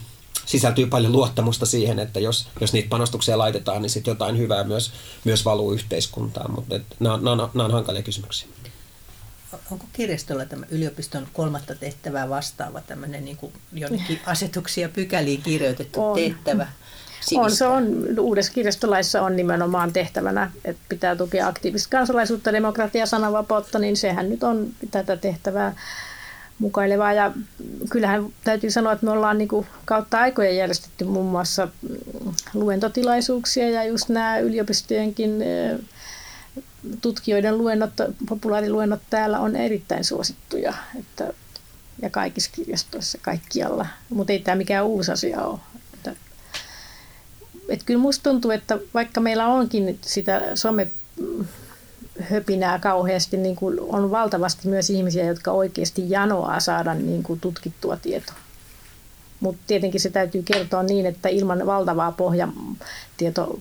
[0.45, 4.91] sisältyy paljon luottamusta siihen, että jos, jos niitä panostuksia laitetaan, niin sitten jotain hyvää myös,
[5.23, 8.47] myös valuu yhteiskuntaan, mutta nämä, nämä, nämä on hankalia kysymyksiä
[9.71, 16.15] onko kirjastolla tämä yliopiston kolmatta tehtävää vastaava tämmöinen niin kuin jonnekin asetuksia pykäliin kirjoitettu on.
[16.15, 16.67] tehtävä?
[17.21, 17.43] Sivistää.
[17.43, 23.79] On, se on, uudessa kirjastolaissa on nimenomaan tehtävänä, että pitää tukea aktiivista kansalaisuutta, demokratiaa, sananvapautta,
[23.79, 25.75] niin sehän nyt on tätä tehtävää
[26.59, 27.13] mukailevaa.
[27.13, 27.31] Ja
[27.89, 31.67] kyllähän täytyy sanoa, että me ollaan niin kuin kautta aikojen järjestetty muun muassa
[32.53, 35.43] luentotilaisuuksia ja just nämä yliopistojenkin
[37.01, 37.91] tutkijoiden luennot,
[38.29, 40.73] populaariluennot täällä on erittäin suosittuja.
[40.99, 41.33] Että,
[42.01, 43.87] ja kaikissa kirjastoissa kaikkialla.
[44.09, 45.59] Mutta ei tämä mikään uusi asia ole.
[45.93, 46.15] Että,
[47.69, 50.91] et kyllä musta tuntuu, että vaikka meillä onkin sitä some
[52.21, 57.97] höpinää kauheasti, niin kuin on valtavasti myös ihmisiä, jotka oikeasti janoaa saada niin kuin tutkittua
[57.97, 58.35] tietoa.
[59.39, 63.59] Mutta tietenkin se täytyy kertoa niin, että ilman valtavaa pohjatieto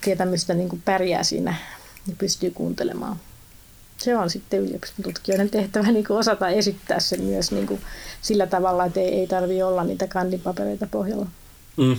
[0.00, 1.54] tietämystä niin kuin pärjää siinä
[2.06, 3.16] niin pystyy kuuntelemaan.
[3.98, 7.80] Se on sitten yliopiston tutkijoiden tehtävä niin kuin osata esittää sen myös niin kuin
[8.22, 11.26] sillä tavalla, että ei, ei tarvitse olla niitä kandipapereita pohjalla.
[11.76, 11.96] Mm.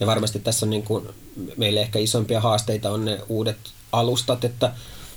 [0.00, 1.08] Ja varmasti tässä on niin kuin,
[1.56, 3.58] meille ehkä isompia haasteita on ne uudet
[3.92, 4.72] alustat, että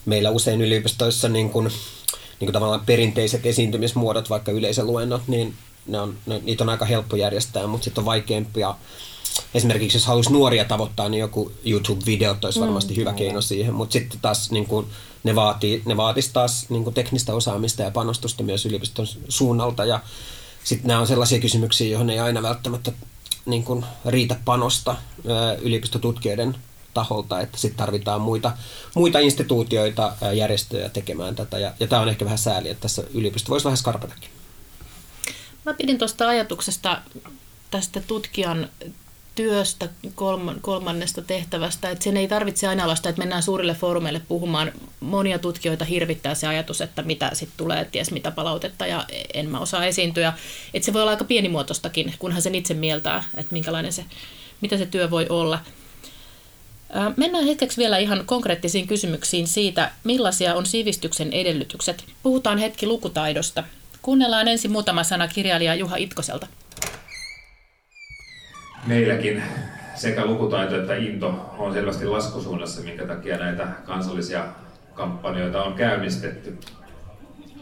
[0.06, 5.54] meillä usein yliopistoissa niin kuin, niin kuin tavallaan perinteiset esiintymismuodot, vaikka yleisöluennot, niin
[5.88, 8.76] ne on, ne, niitä on aika helppo järjestää, mutta sitten on vaikeampia.
[9.54, 13.94] Esimerkiksi jos haluaisi nuoria tavoittaa, niin joku YouTube-videot olisi varmasti mm, hyvä keino siihen, mutta
[13.94, 14.88] sitten taas niin kuin,
[15.24, 20.00] ne, vaatii, ne vaatisi taas niin kuin teknistä osaamista ja panostusta myös yliopiston suunnalta ja
[20.64, 22.92] sitten nämä on sellaisia kysymyksiä, joihin ei aina välttämättä
[23.46, 24.96] niin kuin riitä panosta
[25.62, 26.56] yliopistotutkijoiden
[26.94, 28.52] taholta, että sitten tarvitaan muita,
[28.96, 31.60] muita instituutioita, järjestöjä tekemään tätä.
[31.60, 34.30] Ja, ja tämä on ehkä vähän sääli, että tässä yliopisto voisi vähän skarpatakin.
[35.66, 37.02] Mä pidin tuosta ajatuksesta
[37.72, 38.70] tästä tutkijan
[39.36, 39.90] työstä
[40.62, 44.72] kolmannesta tehtävästä, että sen ei tarvitse aina olla sitä, että mennään suurille foorumeille puhumaan.
[45.00, 49.60] Monia tutkijoita hirvittää se ajatus, että mitä sitten tulee, ties mitä palautetta ja en mä
[49.60, 50.34] osaa esiintyä.
[50.74, 54.06] Että se voi olla aika pienimuotoistakin, kunhan sen itse mieltää, että minkälainen se,
[54.62, 55.60] mitä se työ voi olla.
[57.18, 62.06] Mennään hetkeksi vielä ihan konkreettisiin kysymyksiin siitä, millaisia on sivistyksen edellytykset.
[62.24, 63.64] Puhutaan hetki lukutaidosta.
[64.02, 66.48] Kuunnellaan ensin muutama sana kirjailija Juha Itkoselta
[68.88, 69.44] meilläkin
[69.96, 74.46] sekä lukutaito että into on selvästi laskusuunnassa, minkä takia näitä kansallisia
[74.94, 76.58] kampanjoita on käynnistetty.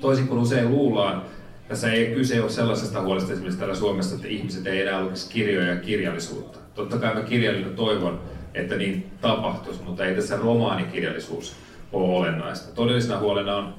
[0.02, 1.22] Toisin kuin usein luullaan,
[1.68, 5.68] tässä ei kyse ole sellaisesta huolesta esimerkiksi täällä Suomessa, että ihmiset ei enää lukisi kirjoja
[5.68, 6.60] ja kirjallisuutta.
[6.76, 8.22] Totta kai mä kirjallinen toivon,
[8.54, 11.56] että niin tapahtuisi, mutta ei tässä romaanikirjallisuus
[11.94, 12.76] ole olennaista.
[12.76, 13.74] Todellisena huolena on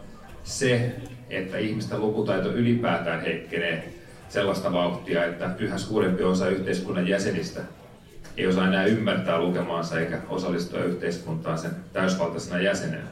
[0.45, 0.93] se,
[1.31, 4.02] että ihmisten lukutaito ylipäätään heikkenee
[4.33, 7.61] sellaista vauhtia, että yhä suurempi osa yhteiskunnan jäsenistä
[8.37, 13.09] ei osaa enää ymmärtää lukemaansa eikä osallistua yhteiskuntaan sen täysvaltaisena jäsenenä.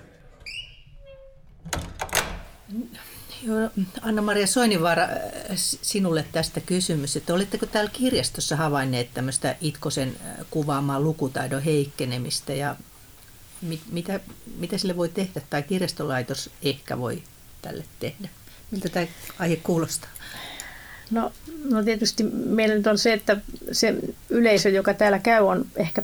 [4.02, 5.09] Anna-Maria Soinivaara,
[5.56, 10.16] sinulle tästä kysymys, että oletteko täällä kirjastossa havainneet tämmöistä Itkosen
[10.50, 12.76] kuvaamaa lukutaidon heikkenemistä ja
[13.62, 14.20] mit, mitä,
[14.56, 17.22] mitä sille voi tehdä tai kirjastolaitos ehkä voi
[17.62, 18.28] tälle tehdä?
[18.70, 19.06] Miltä tämä
[19.38, 20.11] aihe kuulostaa?
[21.11, 21.33] No,
[21.70, 23.37] no tietysti meillä nyt on se, että
[23.73, 23.94] se
[24.31, 26.03] yleisö, joka täällä käy, on ehkä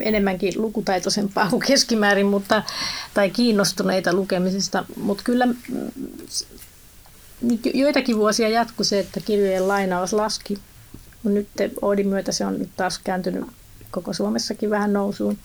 [0.00, 2.62] enemmänkin lukutaitoisempaa kuin keskimäärin, mutta,
[3.14, 4.84] tai kiinnostuneita lukemisesta.
[4.96, 5.56] Mutta kyllä mm,
[7.74, 10.58] joitakin vuosia jatkui se, että kirjojen lainaus laski.
[11.24, 11.48] Nyt
[11.82, 13.44] Oodin myötä se on nyt taas kääntynyt
[13.90, 15.38] koko Suomessakin vähän nousuun.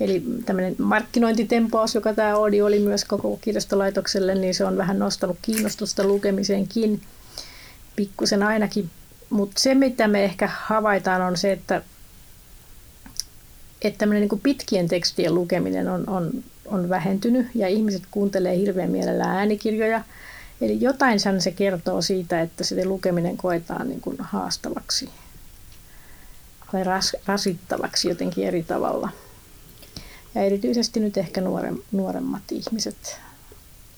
[0.00, 5.38] Eli tämmöinen markkinointitempaus, joka tämä Oodi oli myös koko kirjastolaitokselle, niin se on vähän nostanut
[5.42, 7.02] kiinnostusta lukemiseenkin
[8.00, 8.90] pikkusen ainakin.
[9.30, 11.82] Mutta se, mitä me ehkä havaitaan, on se, että,
[13.82, 19.36] että tämmöinen niin pitkien tekstien lukeminen on, on, on vähentynyt ja ihmiset kuuntelee hirveän mielellään
[19.36, 20.04] äänikirjoja.
[20.60, 25.10] Eli jotain se kertoo siitä, että se lukeminen koetaan niin kuin haastavaksi
[26.72, 29.08] tai ras, rasittavaksi jotenkin eri tavalla.
[30.34, 33.20] Ja erityisesti nyt ehkä nuorem, nuoremmat ihmiset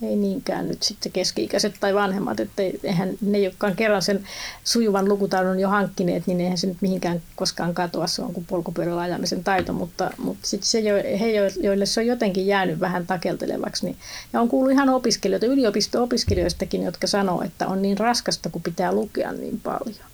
[0.03, 4.27] ei niinkään nyt sitten keski-ikäiset tai vanhemmat, että eihän ne, jotka on kerran sen
[4.65, 9.01] sujuvan lukutaidon jo hankkineet, niin eihän se nyt mihinkään koskaan katoa, se on kuin polkupyörällä
[9.01, 10.83] ajamisen taito, mutta, mutta sitten se,
[11.21, 13.97] he, joille se on jotenkin jäänyt vähän takeltelevaksi, niin,
[14.33, 19.33] ja on kuullut ihan opiskelijoita, yliopisto-opiskelijoistakin, jotka sanoo, että on niin raskasta, kun pitää lukea
[19.33, 20.07] niin paljon.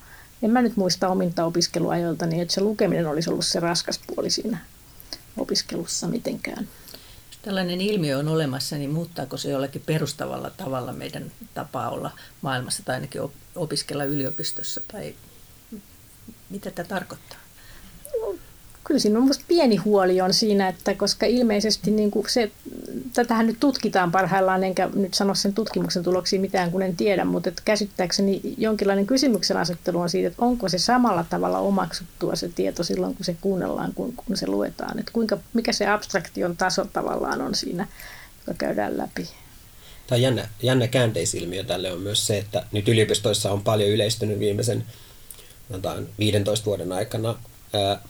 [0.42, 4.31] En mä nyt muista ominta opiskeluajoilta, niin että se lukeminen olisi ollut se raskas puoli
[4.31, 4.59] siinä
[5.37, 6.68] opiskelussa mitenkään
[7.42, 12.11] tällainen ilmiö on olemassa, niin muuttaako se jollakin perustavalla tavalla meidän tapaa olla
[12.42, 13.22] maailmassa tai ainakin
[13.55, 14.81] opiskella yliopistossa?
[14.92, 15.14] Tai
[16.51, 17.38] mitä tämä tarkoittaa?
[18.88, 22.51] Kyllä siinä on minusta pieni huoli on siinä, että koska ilmeisesti niin kuin se,
[23.14, 27.48] tätähän nyt tutkitaan parhaillaan, enkä nyt sano sen tutkimuksen tuloksia mitään, kun en tiedä, mutta
[27.48, 32.85] että käsittääkseni jonkinlainen kysymyksen asettelu on siitä, että onko se samalla tavalla omaksuttua se tieto
[32.85, 34.98] silloin, kun se kuunnellaan, kun, kun se luetaan.
[34.98, 37.87] Että kuinka, mikä se abstraktion taso tavallaan on siinä,
[38.46, 39.29] joka käydään läpi.
[40.07, 44.85] Tämä jännä, jännä käänteisilmiö tälle on myös se, että nyt yliopistoissa on paljon yleistynyt viimeisen
[46.18, 47.35] 15 vuoden aikana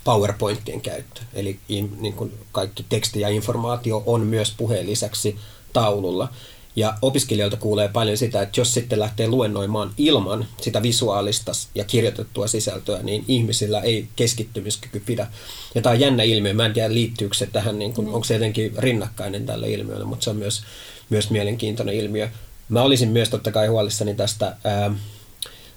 [0.05, 1.21] PowerPointien käyttö.
[1.35, 1.59] Eli
[2.01, 5.37] niin kuin kaikki teksti ja informaatio on myös puheen lisäksi
[5.73, 6.29] taululla.
[6.77, 12.47] Ja opiskelijoilta kuulee paljon sitä, että jos sitten lähtee luennoimaan ilman sitä visuaalista ja kirjoitettua
[12.47, 15.27] sisältöä, niin ihmisillä ei keskittymiskyky pidä.
[15.75, 16.55] Ja tämä on jännä ilmiö.
[16.55, 18.14] Mä en tiedä, liittyykö se tähän, niin kuin, mm.
[18.14, 20.62] onko se jotenkin rinnakkainen tälle ilmiölle, mutta se on myös,
[21.11, 22.29] myös mielenkiintoinen ilmiö.
[22.68, 24.94] Mä olisin myös totta kai huolissani tästä ää,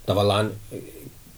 [0.06, 0.50] tavallaan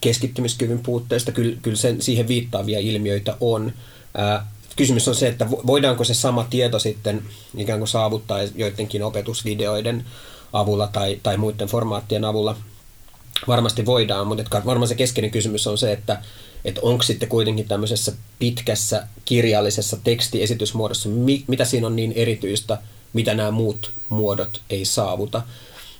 [0.05, 3.73] keskittymiskyvyn puutteesta, kyllä, kyllä sen, siihen viittaavia ilmiöitä on.
[4.15, 7.23] Ää, kysymys on se, että voidaanko se sama tieto sitten
[7.57, 10.05] ikään kuin saavuttaa joidenkin opetusvideoiden
[10.53, 12.57] avulla tai, tai muiden formaattien avulla.
[13.47, 16.23] Varmasti voidaan, mutta varmaan se keskeinen kysymys on se, että,
[16.65, 21.09] että onko sitten kuitenkin tämmöisessä pitkässä kirjallisessa tekstiesitysmuodossa,
[21.47, 22.79] mitä siinä on niin erityistä,
[23.13, 25.43] mitä nämä muut muodot ei saavuta.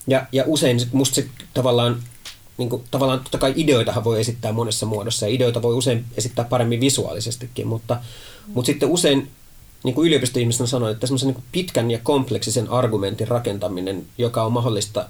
[0.07, 2.03] Ja, ja usein musta se tavallaan
[2.59, 6.45] niin kuin, tavallaan totta kai ideoitahan voi esittää monessa muodossa ja ideoita voi usein esittää
[6.45, 7.97] paremmin visuaalisestikin, mutta,
[8.55, 9.31] mutta sitten usein
[9.85, 15.09] niin kuin yliopistoihmiset sanoo, että semmoisen niin pitkän ja kompleksisen argumentin rakentaminen, joka on mahdollista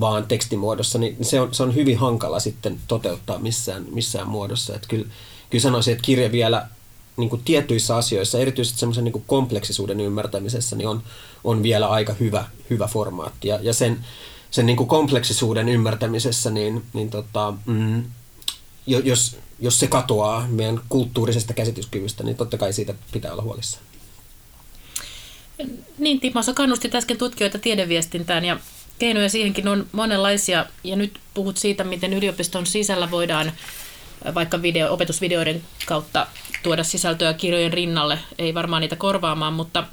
[0.00, 4.74] vaan tekstimuodossa, niin se on, se on hyvin hankala sitten toteuttaa missään, missään muodossa.
[4.74, 5.06] Että kyllä,
[5.50, 6.68] kyllä sanoisin, että kirja vielä
[7.16, 11.02] niin kuin tietyissä asioissa, erityisesti semmoisen niin kompleksisuuden ymmärtämisessä, niin on,
[11.44, 13.48] on vielä aika hyvä, hyvä formaatti.
[13.48, 14.04] Ja, ja sen,
[14.52, 18.04] sen niin kuin kompleksisuuden ymmärtämisessä, niin, niin tota, mm,
[18.86, 23.84] jos, jos se katoaa meidän kulttuurisesta käsityskyvystä, niin totta kai siitä pitää olla huolissaan.
[25.98, 28.60] Niin, Timo, sä kannustit äsken tutkijoita tiedeviestintään ja
[28.98, 30.66] keinoja siihenkin on monenlaisia.
[30.84, 33.52] Ja nyt puhut siitä, miten yliopiston sisällä voidaan
[34.34, 36.26] vaikka video, opetusvideoiden kautta
[36.62, 39.84] tuoda sisältöä kirjojen rinnalle, ei varmaan niitä korvaamaan, mutta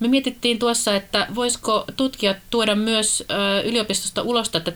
[0.00, 3.24] me mietittiin tuossa, että voisiko tutkijat tuoda myös
[3.64, 4.72] yliopistosta ulos tätä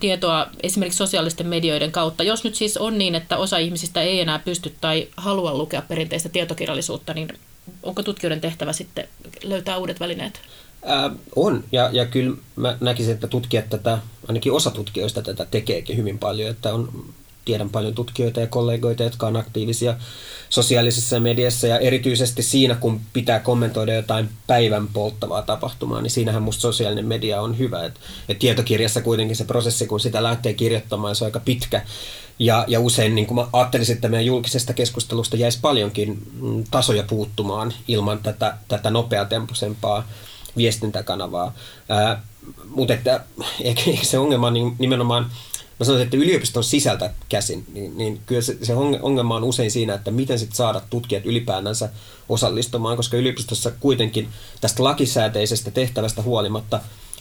[0.00, 2.22] tietoa esimerkiksi sosiaalisten medioiden kautta.
[2.22, 6.28] Jos nyt siis on niin, että osa ihmisistä ei enää pysty tai halua lukea perinteistä
[6.28, 7.28] tietokirjallisuutta, niin
[7.82, 9.08] onko tutkijoiden tehtävä sitten
[9.42, 10.40] löytää uudet välineet?
[11.36, 16.18] On, ja, ja kyllä mä näkisin, että tutkijat tätä, ainakin osa tutkijoista tätä tekeekin hyvin
[16.18, 17.04] paljon, että on
[17.44, 19.96] tiedän paljon tutkijoita ja kollegoita, jotka on aktiivisia
[20.50, 26.60] sosiaalisessa mediassa ja erityisesti siinä, kun pitää kommentoida jotain päivän polttavaa tapahtumaa, niin siinähän musta
[26.60, 27.84] sosiaalinen media on hyvä.
[27.84, 27.94] Et,
[28.28, 31.82] et tietokirjassa kuitenkin se prosessi, kun sitä lähtee kirjoittamaan, se on aika pitkä
[32.38, 37.02] ja, ja usein niin kuin mä ajattelisin, että meidän julkisesta keskustelusta jäisi paljonkin mm, tasoja
[37.02, 40.08] puuttumaan ilman tätä, tätä nopeatempoisempaa
[40.56, 41.54] viestintäkanavaa.
[42.64, 42.94] Mutta
[43.60, 45.30] ehkä se ongelma on nimenomaan
[45.80, 49.94] mä sanoisin, että yliopiston sisältä käsin, niin, niin kyllä se, se ongelma on usein siinä,
[49.94, 51.88] että miten sitten saada tutkijat ylipäänsä
[52.28, 54.28] osallistumaan, koska yliopistossa kuitenkin
[54.60, 56.80] tästä lakisääteisestä tehtävästä huolimatta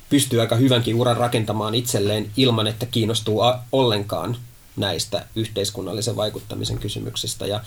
[0.10, 4.38] pystyy aika hyvänkin uran rakentamaan itselleen ilman, että kiinnostuu ollenkaan
[4.76, 7.48] näistä yhteiskunnallisen vaikuttamisen kysymyksistä.
[7.48, 7.64] Ja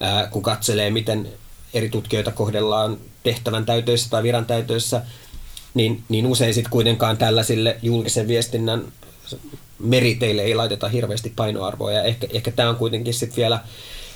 [0.00, 1.28] ää, kun katselee, miten
[1.74, 5.02] eri tutkijoita kohdellaan tehtävän täytöissä tai viran täytöissä,
[5.74, 8.84] niin, niin usein sitten kuitenkaan tällaisille julkisen viestinnän
[9.84, 13.60] meriteille ei laiteta hirveästi painoarvoa ja ehkä, ehkä tämä on kuitenkin sitten vielä,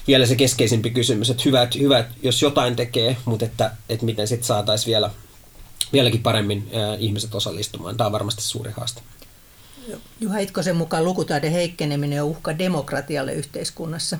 [0.08, 4.04] vielä se keskeisimpi kysymys, että hyvä, että hyvä, että jos jotain tekee, mutta että, että
[4.04, 5.10] miten sitten saataisiin vielä,
[5.92, 7.96] vieläkin paremmin ihmiset osallistumaan.
[7.96, 9.00] Tämä on varmasti suuri haaste.
[10.20, 14.18] Juha Itkosen mukaan lukutaiden heikkeneminen on uhka demokratialle yhteiskunnassa,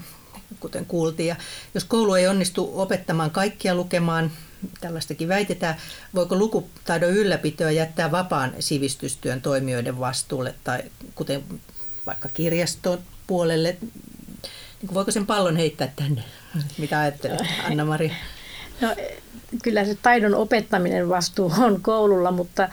[0.61, 1.27] kuten kuultiin.
[1.27, 1.37] Ja
[1.75, 4.31] jos koulu ei onnistu opettamaan kaikkia lukemaan,
[4.81, 5.77] tällaistakin väitetään,
[6.15, 10.83] voiko lukutaidon ylläpitoa jättää vapaan sivistystyön toimijoiden vastuulle tai
[11.15, 11.45] kuten
[12.07, 13.77] vaikka kirjaston puolelle,
[14.83, 16.25] niin voiko sen pallon heittää tänne?
[16.79, 18.13] Mitä ajattelet, Anna-Mari?
[18.81, 18.97] No,
[19.63, 22.69] kyllä se taidon opettaminen vastuu on koululla, mutta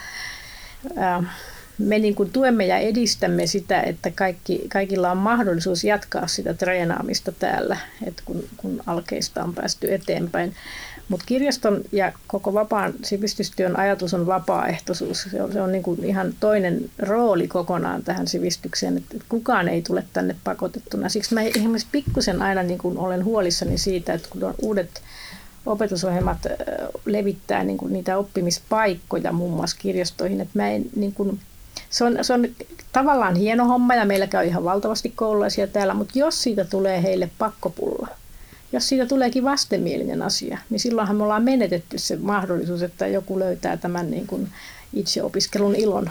[0.97, 1.25] äh,
[1.77, 7.31] me niin kuin tuemme ja edistämme sitä, että kaikki, kaikilla on mahdollisuus jatkaa sitä treenaamista
[7.31, 10.55] täällä, että kun, kun alkeista on päästy eteenpäin.
[11.09, 15.27] Mutta kirjaston ja koko vapaan sivistystyön ajatus on vapaaehtoisuus.
[15.31, 19.81] Se on, se on niin kuin ihan toinen rooli kokonaan tähän sivistykseen, että kukaan ei
[19.81, 21.09] tule tänne pakotettuna.
[21.09, 25.01] Siksi mä esimerkiksi pikkusen aina niin olen huolissani siitä, että kun on uudet
[25.65, 26.37] opetusohjelmat
[27.05, 31.39] levittää niin kuin niitä oppimispaikkoja muun muassa kirjastoihin, että mä en niin
[31.89, 32.47] se on, se on
[32.91, 37.29] tavallaan hieno homma ja meillä käy ihan valtavasti koululaisia täällä, mutta jos siitä tulee heille
[37.37, 38.07] pakkopulla,
[38.75, 43.77] jos siitä tuleekin vastenmielinen asia, niin silloinhan me ollaan menetetty se mahdollisuus, että joku löytää
[43.77, 44.49] tämän niin kuin
[44.93, 46.09] itseopiskelun ilon.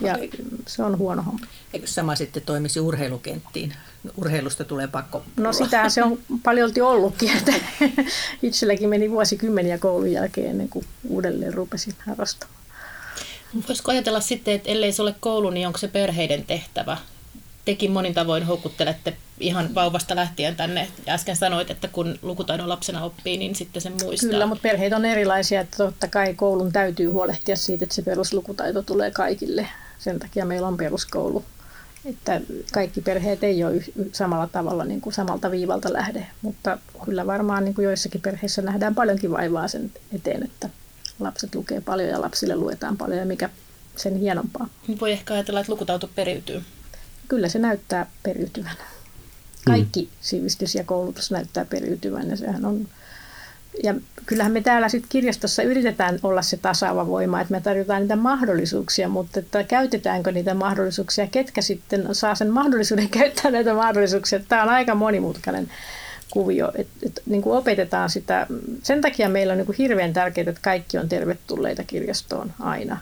[0.00, 0.18] Ja
[0.66, 1.46] se on huono homma.
[1.72, 3.72] Eikö sama sitten toimisi urheilukenttiin?
[4.16, 5.22] Urheilusta tulee pakko.
[5.36, 7.30] No sitähän se on paljolti ollutkin.
[7.36, 7.52] Että
[8.42, 12.56] itselläkin meni vuosikymmeniä koulun jälkeen ennen kuin uudelleen rupesin harrastamaan.
[13.68, 16.96] Voisiko ajatella sitten, että ellei se ole koulu, niin onko se perheiden tehtävä?
[17.66, 20.88] Tekin monin tavoin houkuttelette ihan vauvasta lähtien tänne.
[21.08, 24.30] Äsken sanoit, että kun lukutaidon lapsena oppii, niin sitten sen muistaa.
[24.30, 25.60] Kyllä, mutta perheet on erilaisia.
[25.60, 29.68] Että totta kai koulun täytyy huolehtia siitä, että se peruslukutaito tulee kaikille.
[29.98, 31.44] Sen takia meillä on peruskoulu.
[32.04, 32.40] Että
[32.72, 37.74] kaikki perheet ei ole samalla tavalla niin kuin samalta viivalta lähde, mutta kyllä varmaan niin
[37.74, 40.68] kuin joissakin perheissä nähdään paljonkin vaivaa sen eteen, että
[41.20, 43.50] lapset lukee paljon ja lapsille luetaan paljon ja mikä
[43.96, 44.68] sen hienompaa.
[45.00, 46.62] Voi ehkä ajatella, että lukutaito periytyy.
[47.28, 48.76] Kyllä se näyttää periytyvän.
[49.64, 50.08] Kaikki mm.
[50.20, 52.88] sivistys ja koulutus näyttää periytyvän ja sehän on
[53.82, 53.94] ja
[54.26, 59.08] kyllähän me täällä sitten kirjastossa yritetään olla se tasaava voima, että me tarjotaan niitä mahdollisuuksia,
[59.08, 64.40] mutta että käytetäänkö niitä mahdollisuuksia, ketkä sitten saa sen mahdollisuuden käyttää näitä mahdollisuuksia.
[64.48, 65.70] Tämä on aika monimutkainen
[66.30, 68.46] kuvio, että, että niin kuin opetetaan sitä.
[68.82, 72.98] Sen takia meillä on niin kuin hirveän tärkeää, että kaikki on tervetulleita kirjastoon aina.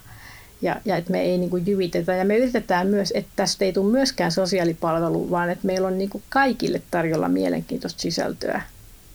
[0.62, 2.14] Ja, ja että me ei niin kuin jyvitetä.
[2.14, 6.11] Ja me yritetään myös, että tästä ei tule myöskään sosiaalipalvelu, vaan että meillä on niin
[6.11, 8.62] kuin kaikille tarjolla mielenkiintoista sisältöä,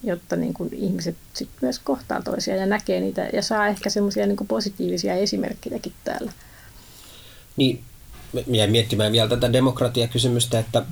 [0.03, 4.27] jotta niin kuin ihmiset sit myös kohtaa toisiaan ja näkee niitä ja saa ehkä semmoisia
[4.27, 6.31] niin positiivisia esimerkkejäkin täällä.
[7.57, 7.81] Niin,
[8.47, 10.83] jäin miettimään vielä tätä demokratiakysymystä, että,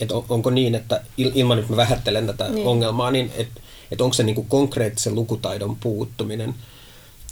[0.00, 2.66] että onko niin, että ilman, että mä vähättelen tätä niin.
[2.66, 6.54] ongelmaa, niin että, että onko se niin kuin konkreettisen lukutaidon puuttuminen–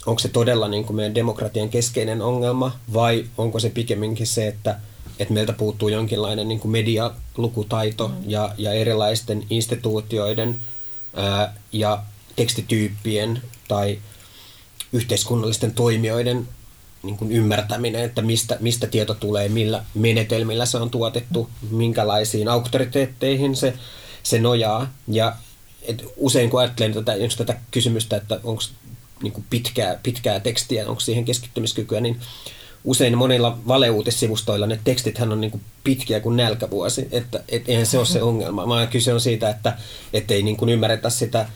[0.05, 4.79] onko se todella niin kuin meidän demokratian keskeinen ongelma vai onko se pikemminkin se, että,
[5.19, 8.15] että meiltä puuttuu jonkinlainen niin kuin medialukutaito mm.
[8.27, 10.61] ja, ja erilaisten instituutioiden
[11.15, 12.03] ää, ja
[12.35, 13.99] tekstityyppien tai
[14.93, 16.47] yhteiskunnallisten toimijoiden
[17.03, 23.55] niin kuin ymmärtäminen, että mistä, mistä tieto tulee, millä menetelmillä se on tuotettu, minkälaisiin auktoriteetteihin
[23.55, 23.73] se,
[24.23, 24.91] se nojaa.
[25.07, 25.35] Ja
[25.81, 28.61] et usein kun ajattelen tätä, tätä kysymystä, että onko
[29.23, 32.19] niin kuin pitkää, pitkää tekstiä, onko siihen keskittymiskykyä, niin
[32.83, 37.97] usein monilla valeuutissivustoilla ne tekstithän on niin kuin pitkiä kuin nälkävuosi, että et eihän se
[37.97, 39.49] ole se ongelma, vaan kyse on siitä,
[40.13, 41.49] että ei niin kuin ymmärretä sitä,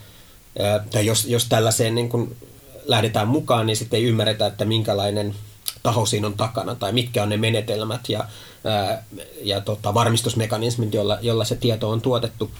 [0.90, 2.36] tai jos, jos tällaiseen niin kuin
[2.84, 5.34] lähdetään mukaan, niin sitten ei ymmärretä, että minkälainen
[5.82, 8.24] taho siinä on takana, tai mitkä on ne menetelmät ja,
[9.42, 12.50] ja tota, varmistusmekanismit, jolla, jolla se tieto on tuotettu.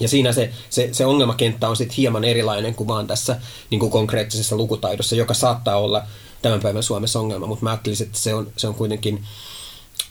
[0.00, 3.40] Ja siinä se, se, se ongelmakenttä on sitten hieman erilainen kuin vaan tässä
[3.70, 6.02] niin kuin konkreettisessa lukutaidossa, joka saattaa olla
[6.42, 9.24] tämän päivän Suomessa ongelma, mutta mä ajattelisin, että se on, se on kuitenkin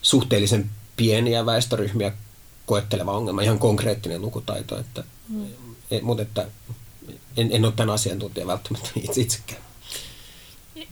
[0.01, 2.11] suhteellisen pieniä väestöryhmiä
[2.65, 4.79] koetteleva ongelma, ihan konkreettinen lukutaito.
[4.79, 5.45] Että, mm.
[5.91, 6.47] et, mutta että
[7.37, 9.61] en, en ole tämän asiantuntija välttämättä itse, itsekään.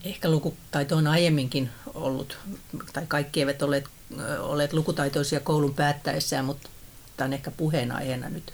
[0.03, 2.37] Ehkä lukutaito on aiemminkin ollut,
[2.93, 3.83] tai kaikki eivät ole
[4.39, 6.69] olleet lukutaitoisia koulun päättäessään, mutta
[7.17, 8.53] tämä on ehkä puheenaiheena nyt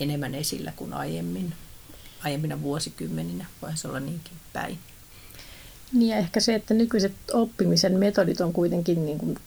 [0.00, 1.54] enemmän esillä kuin aiemmin,
[2.24, 4.78] aiemmina vuosikymmeninä, voisi olla niinkin päin.
[5.92, 9.38] Niin ja ehkä se, että nykyiset oppimisen metodit on kuitenkin niin kuin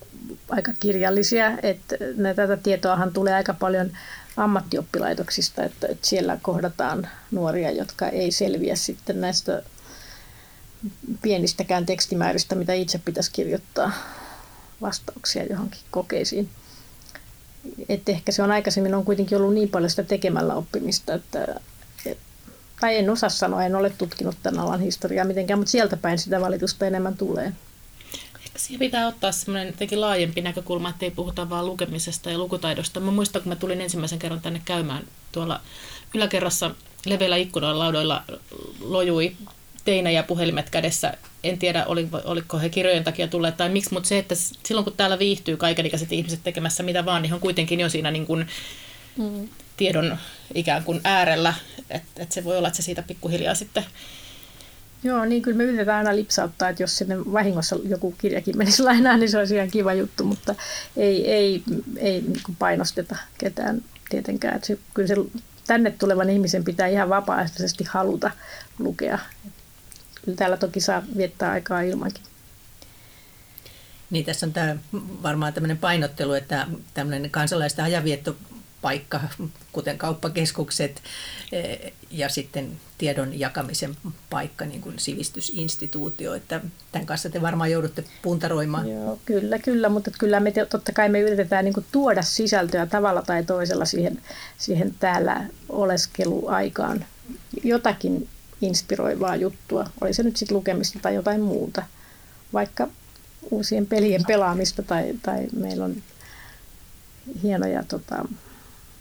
[0.50, 1.96] aika kirjallisia, että
[2.36, 3.92] tätä tietoahan tulee aika paljon
[4.38, 9.64] ammattioppilaitoksista, että, että siellä kohdataan nuoria, jotka ei selviä sitten näistä
[11.22, 13.92] pienistäkään tekstimääristä, mitä itse pitäisi kirjoittaa
[14.82, 16.50] vastauksia johonkin kokeisiin
[17.90, 21.60] että ehkä se on aikaisemmin on kuitenkin ollut niin paljon sitä tekemällä oppimista, että,
[22.82, 26.42] tai en osaa sanoa, en ole tutkinut tämän alan historiaa mitenkään, mutta sieltä päin sitä
[26.42, 27.54] valitusta enemmän tulee.
[28.46, 33.00] Ehkä siihen pitää ottaa semmoinen jotenkin laajempi näkökulma, että ei puhuta vain lukemisesta ja lukutaidosta.
[33.00, 35.62] Mä muistan, kun mä tulin ensimmäisen kerran tänne käymään tuolla
[36.14, 36.72] yläkerrassa
[37.06, 38.24] leveillä ikkunoilla laudoilla
[38.80, 39.36] lojui
[39.86, 41.14] teinä ja puhelimet kädessä.
[41.44, 41.86] En tiedä,
[42.24, 46.12] oliko he kirjojen takia tulleet tai miksi, mutta se, että silloin kun täällä viihtyy kaikenikäiset
[46.12, 48.48] ihmiset tekemässä mitä vaan, niin on kuitenkin jo siinä niin kuin
[49.18, 49.50] mm.
[49.78, 50.18] tiedon
[50.54, 51.54] ikään kuin äärellä.
[51.90, 53.86] Että et se voi olla, että se siitä pikkuhiljaa sitten
[55.04, 59.20] Joo, niin kyllä me yritetään aina lipsauttaa, että jos sinne vahingossa joku kirjakin menisi lainaan,
[59.20, 60.56] niin se olisi ihan kiva juttu, mutta
[60.98, 61.64] ei, ei,
[61.98, 64.56] ei niin painosteta ketään tietenkään.
[64.56, 65.16] Että se, kyllä se
[65.68, 68.32] tänne tulevan ihmisen pitää ihan vapaaehtoisesti haluta
[68.80, 69.20] lukea
[70.26, 72.24] kyllä täällä toki saa viettää aikaa ilmankin.
[74.10, 74.76] Niin tässä on tämä
[75.24, 79.20] varmaan tämmöinen painottelu, että tämmöinen kansalaisten ajanviettopaikka,
[79.72, 81.02] kuten kauppakeskukset
[81.52, 83.98] eh, ja sitten tiedon jakamisen
[84.30, 86.62] paikka, niin kuin sivistysinstituutio, että
[86.92, 88.90] tämän kanssa te varmaan joudutte puntaroimaan.
[88.90, 93.44] Joo, kyllä, kyllä, mutta kyllä me totta kai me yritetään niin tuoda sisältöä tavalla tai
[93.44, 94.22] toisella siihen,
[94.58, 97.06] siihen täällä oleskeluaikaan.
[97.64, 98.30] Jotakin
[98.62, 101.84] inspiroivaa juttua, oli se nyt sitten lukemista tai jotain muuta,
[102.54, 102.88] vaikka
[103.52, 105.96] uusien pelien pelaamista tai, tai meillä on
[107.44, 108.26] hienoja tota,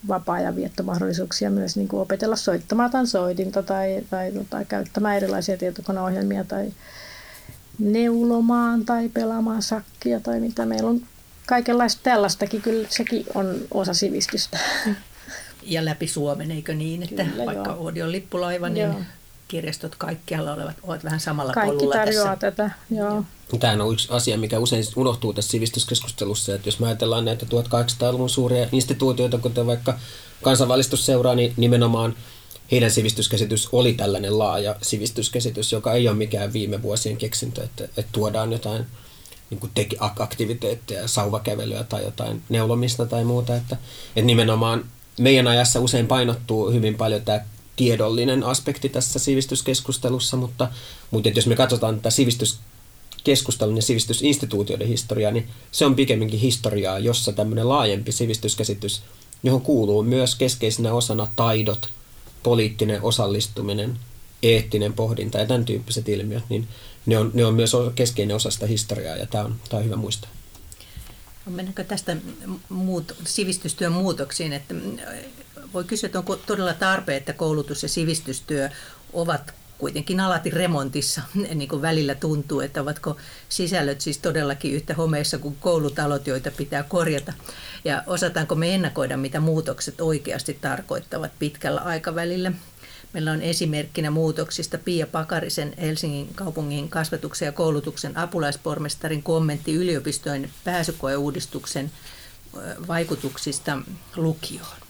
[0.09, 6.73] vapaa-ajan viettomahdollisuuksia myös niin kuin opetella soittamaan soitinta tai, tai tota, käyttämään erilaisia tietokoneohjelmia tai
[7.79, 10.67] neulomaan tai pelaamaan sakkia tai mitä.
[10.67, 11.01] Meillä on
[11.47, 14.59] kaikenlaista tällaistakin, kyllä sekin on osa sivistystä.
[15.63, 17.85] Ja läpi Suomen, eikö niin, että kyllä, vaikka joo.
[17.85, 19.01] Oodi on lippulaiva, niin joo
[19.51, 22.51] kirjastot kaikkialla olevat ovat vähän samalla Kaikki polulla tarjoaa tässä.
[22.51, 23.25] tätä, joo.
[23.61, 28.31] Tämä on yksi asia, mikä usein unohtuu tässä sivistyskeskustelussa, että jos me ajatellaan näitä 1800-luvun
[28.31, 29.99] suuria instituutioita, kuten vaikka
[30.43, 32.15] kansanvalistusseuraa, niin nimenomaan
[32.71, 38.13] heidän sivistyskäsitys oli tällainen laaja sivistyskäsitys, joka ei ole mikään viime vuosien keksintö, että, että
[38.13, 38.87] tuodaan jotain
[39.51, 43.57] niin kuin teki, aktiviteetteja, sauvakävelyä tai jotain neulomista tai muuta.
[43.57, 43.77] Että,
[44.17, 44.85] että nimenomaan
[45.19, 47.41] meidän ajassa usein painottuu hyvin paljon tämä
[47.77, 50.69] tiedollinen aspekti tässä sivistyskeskustelussa, mutta,
[51.11, 57.33] mutta jos me katsotaan tätä sivistyskeskustelun ja sivistysinstituutioiden historiaa, niin se on pikemminkin historiaa, jossa
[57.33, 59.03] tämmöinen laajempi sivistyskäsitys,
[59.43, 61.89] johon kuuluu myös keskeisenä osana taidot,
[62.43, 63.99] poliittinen osallistuminen,
[64.43, 66.69] eettinen pohdinta ja tämän tyyppiset ilmiöt, niin
[67.07, 69.97] ne on, ne on myös keskeinen osa sitä historiaa ja tämä on, tämä on hyvä
[69.97, 70.31] muistaa.
[71.47, 72.17] No mennäänkö tästä
[72.69, 74.75] muut, sivistystyön muutoksiin, että
[75.75, 78.69] voi kysyä, että onko todella tarpeen, että koulutus ja sivistystyö
[79.13, 81.23] ovat kuitenkin alati remontissa,
[81.55, 83.17] niin kuin välillä tuntuu, että ovatko
[83.49, 87.33] sisällöt siis todellakin yhtä homeissa kuin koulutalot, joita pitää korjata.
[87.85, 92.53] Ja osataanko me ennakoida, mitä muutokset oikeasti tarkoittavat pitkällä aikavälillä.
[93.13, 101.91] Meillä on esimerkkinä muutoksista Pia Pakarisen Helsingin kaupungin kasvatuksen ja koulutuksen apulaispormestarin kommentti yliopistojen pääsykoeuudistuksen
[102.89, 103.79] vaikutuksista
[104.17, 104.90] lukioon.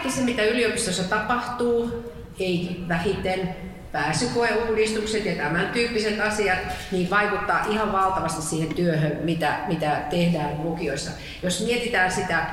[0.00, 2.04] Kaikki se, mitä yliopistossa tapahtuu,
[2.38, 3.56] ei vähiten
[3.92, 6.58] pääsykoeuudistukset ja tämän tyyppiset asiat,
[6.92, 11.10] niin vaikuttaa ihan valtavasti siihen työhön, mitä, mitä tehdään lukioissa.
[11.42, 12.46] Jos mietitään sitä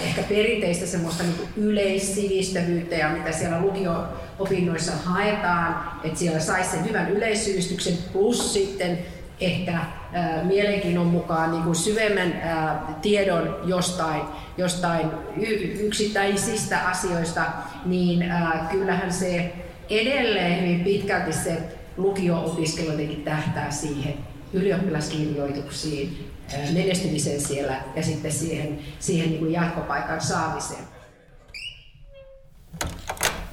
[0.00, 7.10] ehkä perinteistä semmoista niin yleissivistävyyttä ja mitä siellä lukio-opinnoissa haetaan, että siellä saisi sen hyvän
[7.10, 8.98] yleissivistyksen plus sitten
[9.40, 14.22] ehkä äh, mielenkiinnon mukaan niin kuin syvemmän äh, tiedon jostain,
[14.56, 17.42] jostain y- yksittäisistä asioista,
[17.84, 19.52] niin äh, kyllähän se
[19.90, 21.62] edelleen hyvin pitkälti se
[21.96, 22.92] lukio-opiskelu
[23.24, 24.14] tähtää siihen
[24.52, 26.30] ylioppilaskirjoituksiin,
[26.72, 30.84] menestymiseen siellä ja sitten siihen, siihen niin kuin jatkopaikan saamiseen.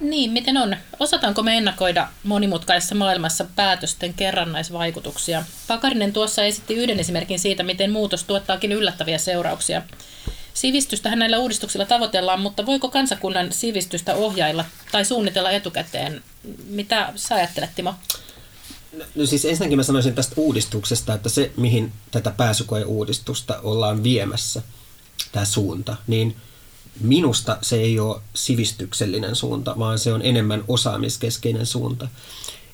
[0.00, 0.76] Niin, miten on?
[1.00, 5.44] Osataanko me ennakoida monimutkaisessa maailmassa päätösten kerrannaisvaikutuksia?
[5.66, 9.82] Pakarinen tuossa esitti yhden esimerkin siitä, miten muutos tuottaakin yllättäviä seurauksia.
[10.54, 16.22] Sivistystähän näillä uudistuksilla tavoitellaan, mutta voiko kansakunnan sivistystä ohjailla tai suunnitella etukäteen?
[16.68, 17.94] Mitä sä ajattelet, Timo?
[19.14, 24.62] No siis ensinnäkin mä sanoisin tästä uudistuksesta, että se mihin tätä pääsykoeuudistusta ollaan viemässä,
[25.32, 26.36] tämä suunta, niin
[27.00, 32.08] minusta se ei ole sivistyksellinen suunta, vaan se on enemmän osaamiskeskeinen suunta.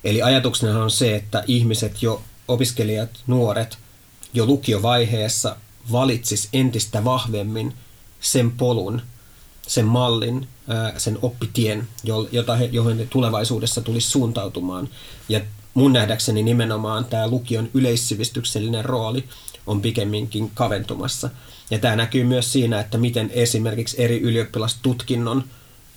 [0.03, 3.77] Eli ajatuksena on se, että ihmiset jo, opiskelijat, nuoret,
[4.33, 5.55] jo lukiovaiheessa
[5.91, 7.73] valitsis entistä vahvemmin
[8.19, 9.01] sen polun,
[9.67, 10.47] sen mallin,
[10.97, 11.87] sen oppitien,
[12.31, 14.89] jota he, johon he tulevaisuudessa tulisi suuntautumaan.
[15.29, 15.41] Ja
[15.73, 19.23] mun nähdäkseni nimenomaan tämä lukion yleissivistyksellinen rooli
[19.67, 21.29] on pikemminkin kaventumassa.
[21.71, 25.43] Ja tämä näkyy myös siinä, että miten esimerkiksi eri ylioppilastutkinnon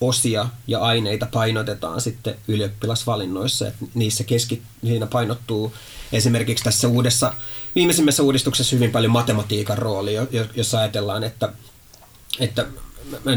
[0.00, 3.68] osia ja aineita painotetaan sitten ylioppilasvalinnoissa.
[3.68, 5.74] Että niissä keski, siinä painottuu
[6.12, 7.32] esimerkiksi tässä uudessa,
[7.74, 10.14] viimeisimmässä uudistuksessa hyvin paljon matematiikan rooli,
[10.54, 11.52] jos ajatellaan, että,
[12.40, 12.66] että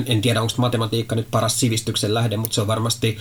[0.06, 3.18] en, tiedä onko matematiikka nyt paras sivistyksen lähde, mutta se on varmasti,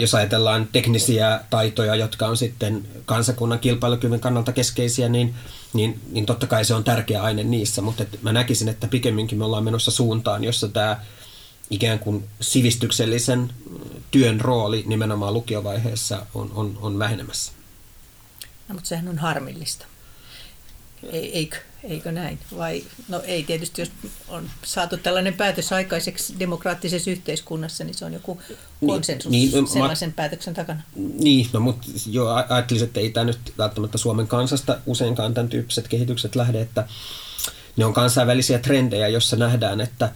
[0.00, 5.34] jos ajatellaan teknisiä taitoja, jotka on sitten kansakunnan kilpailukyvyn kannalta keskeisiä, niin,
[5.72, 9.44] niin, niin totta kai se on tärkeä aine niissä, mutta mä näkisin, että pikemminkin me
[9.44, 11.00] ollaan menossa suuntaan, jossa tämä
[11.70, 13.52] ikään kuin sivistyksellisen
[14.10, 17.52] työn rooli nimenomaan lukiovaiheessa on, on, on vähenemässä.
[18.68, 19.86] No, mutta sehän on harmillista.
[21.12, 21.56] Eikö?
[21.84, 22.38] Eikö näin?
[22.56, 23.90] Vai, no ei tietysti, jos
[24.28, 28.40] on saatu tällainen päätös aikaiseksi demokraattisessa yhteiskunnassa, niin se on joku
[28.80, 30.82] niin, konsensus niin, niin, sellaisen ma- päätöksen takana.
[30.96, 35.88] Niin, no mutta jo ajattelisin, että ei tämä nyt välttämättä Suomen kansasta useinkaan tämän tyyppiset
[35.88, 36.88] kehitykset lähde, että
[37.76, 40.12] ne on kansainvälisiä trendejä, jossa nähdään, että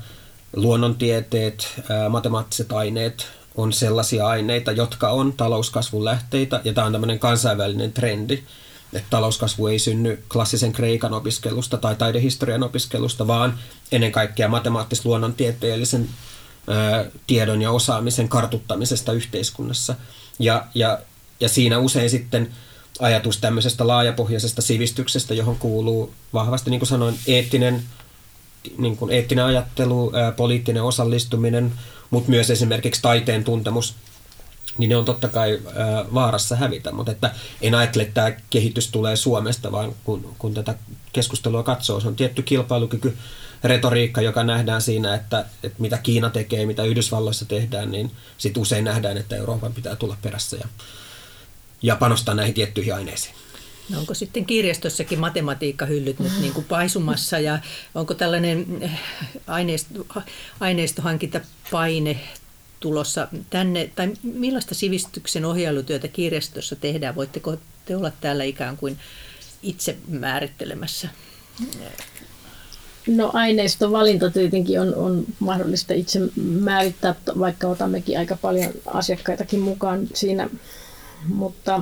[0.57, 7.93] luonnontieteet, matemaattiset aineet on sellaisia aineita, jotka on talouskasvun lähteitä, ja tämä on tämmöinen kansainvälinen
[7.93, 8.43] trendi
[8.97, 13.59] että talouskasvu ei synny klassisen kreikan opiskelusta tai taidehistorian opiskelusta, vaan
[13.93, 16.09] ennen kaikkea matemaattis-luonnontieteellisen
[16.69, 19.95] ö, tiedon ja osaamisen kartuttamisesta yhteiskunnassa.
[20.39, 20.99] Ja, ja,
[21.41, 22.51] ja siinä usein sitten
[23.01, 27.83] ajatus tämmöisestä laajapohjaisesta sivistyksestä, johon kuuluu vahvasti, niin kuin sanoin, eettinen,
[28.79, 31.73] niin kuin eettinen ajattelu, poliittinen osallistuminen,
[32.11, 33.95] mutta myös esimerkiksi taiteen tuntemus
[34.79, 35.61] niin ne on totta kai
[36.15, 36.93] vaarassa hävitä.
[36.93, 40.75] Mutta että en ajattele, että tämä kehitys tulee Suomesta, vaan kun, kun tätä
[41.13, 43.17] keskustelua katsoo, se on tietty kilpailukyky,
[43.65, 48.85] retoriikka, joka nähdään siinä, että, että mitä Kiina tekee, mitä Yhdysvalloissa tehdään, niin sitten usein
[48.85, 50.69] nähdään, että Euroopan pitää tulla perässä ja,
[51.83, 53.35] ja panostaa näihin tiettyihin aineisiin.
[53.91, 57.59] No onko sitten kirjastossakin matematiikkahyllyt nyt niin kuin paisumassa ja
[57.95, 58.91] onko tällainen
[59.47, 60.07] aineisto,
[60.61, 62.21] aineistohankintapaine
[62.81, 67.15] tulossa tänne, tai millaista sivistyksen ohjailutyötä kirjastossa tehdään?
[67.15, 67.57] Voitteko
[67.87, 68.99] te olla täällä ikään kuin
[69.63, 71.09] itse määrittelemässä?
[73.07, 80.09] No aineiston valinta tietenkin on, on mahdollista itse määrittää, vaikka otammekin aika paljon asiakkaitakin mukaan
[80.15, 80.51] siinä,
[81.29, 81.81] mutta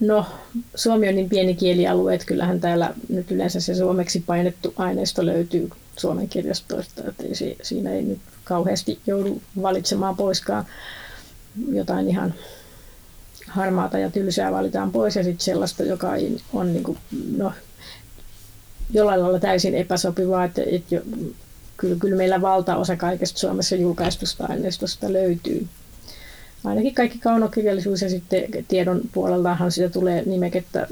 [0.00, 0.26] No,
[0.74, 5.70] Suomi on niin pieni kielialue, että kyllähän täällä nyt yleensä se suomeksi painettu aineisto löytyy
[5.98, 7.24] Suomen kirjastoista, että
[7.62, 10.64] siinä ei nyt kauheasti joudu valitsemaan poiskaan.
[11.72, 12.34] jotain ihan
[13.48, 16.10] harmaata ja tylsää valitaan pois ja sitten sellaista, joka
[16.52, 16.98] on niin kuin,
[17.36, 17.52] no,
[18.92, 21.02] jollain lailla täysin epäsopivaa, että, että jo,
[21.76, 25.66] kyllä, kyllä meillä valtaosa kaikesta Suomessa julkaistusta aineistosta löytyy.
[26.64, 30.86] Ainakin kaikki kaunokirjallisuus ja sitten tiedon puolellahan sitä tulee nimekettä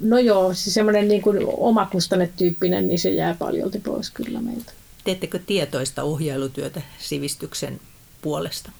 [0.00, 4.72] No joo, siis semmoinen niin kuin omakustannetyyppinen, niin se jää paljolti pois kyllä meiltä.
[5.04, 7.80] Teettekö tietoista ohjailutyötä sivistyksen
[8.22, 8.70] puolesta?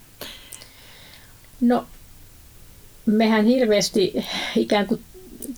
[1.61, 1.87] No,
[3.07, 4.13] mehän hirveästi
[4.57, 5.01] ikään kuin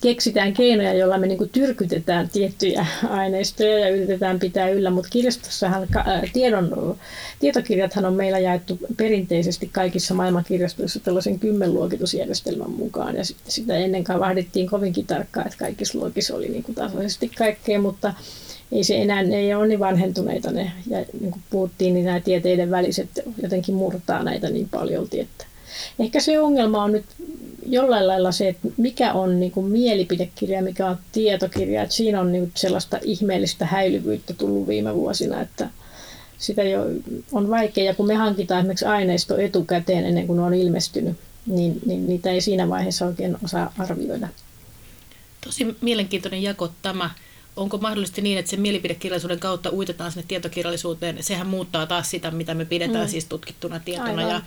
[0.00, 5.88] keksitään keinoja, joilla me niin tyrkytetään tiettyjä aineistoja ja yritetään pitää yllä, mutta kirjastossahan
[6.32, 6.96] tiedon,
[7.40, 13.16] tietokirjathan on meillä jaettu perinteisesti kaikissa maailmankirjastoissa tällaisen kymmenluokitusjärjestelmän mukaan.
[13.16, 18.14] Ja sitä ennen vahdittiin kovinkin tarkkaan, että kaikissa luokissa oli niin tasaisesti kaikkea, mutta
[18.72, 22.70] ei se enää, ei ole niin vanhentuneita ne, ja niin kuin puhuttiin, niin nämä tieteiden
[22.70, 23.08] väliset
[23.42, 25.46] jotenkin murtaa näitä niin paljon, että
[25.98, 27.04] ehkä se ongelma on nyt
[27.66, 32.32] jollain lailla se, että mikä on niin kuin mielipidekirja, mikä on tietokirja, että siinä on
[32.32, 35.68] niin sellaista ihmeellistä häilyvyyttä tullut viime vuosina, että
[36.38, 36.86] sitä jo
[37.32, 41.16] on vaikea, ja kun me hankitaan esimerkiksi aineisto etukäteen ennen kuin ne on ilmestynyt,
[41.46, 44.28] niin, niin niitä ei siinä vaiheessa oikein osaa arvioida.
[45.44, 47.10] Tosi mielenkiintoinen jako tämä.
[47.56, 51.22] Onko mahdollisesti niin, että sen mielipidekirjallisuuden kautta uitetaan sinne tietokirjallisuuteen?
[51.22, 53.10] Sehän muuttaa taas sitä, mitä me pidetään mm.
[53.10, 54.10] siis tutkittuna tietona.
[54.10, 54.28] Aivan.
[54.28, 54.40] Ja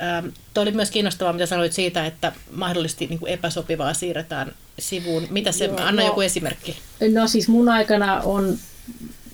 [0.00, 5.26] Ähm, Tuo oli myös kiinnostavaa, mitä sanoit siitä, että mahdollisesti niin kuin epäsopivaa siirretään sivuun.
[5.30, 6.76] Mitä se, Joo, anna no, joku esimerkki.
[7.12, 8.58] No siis mun aikana on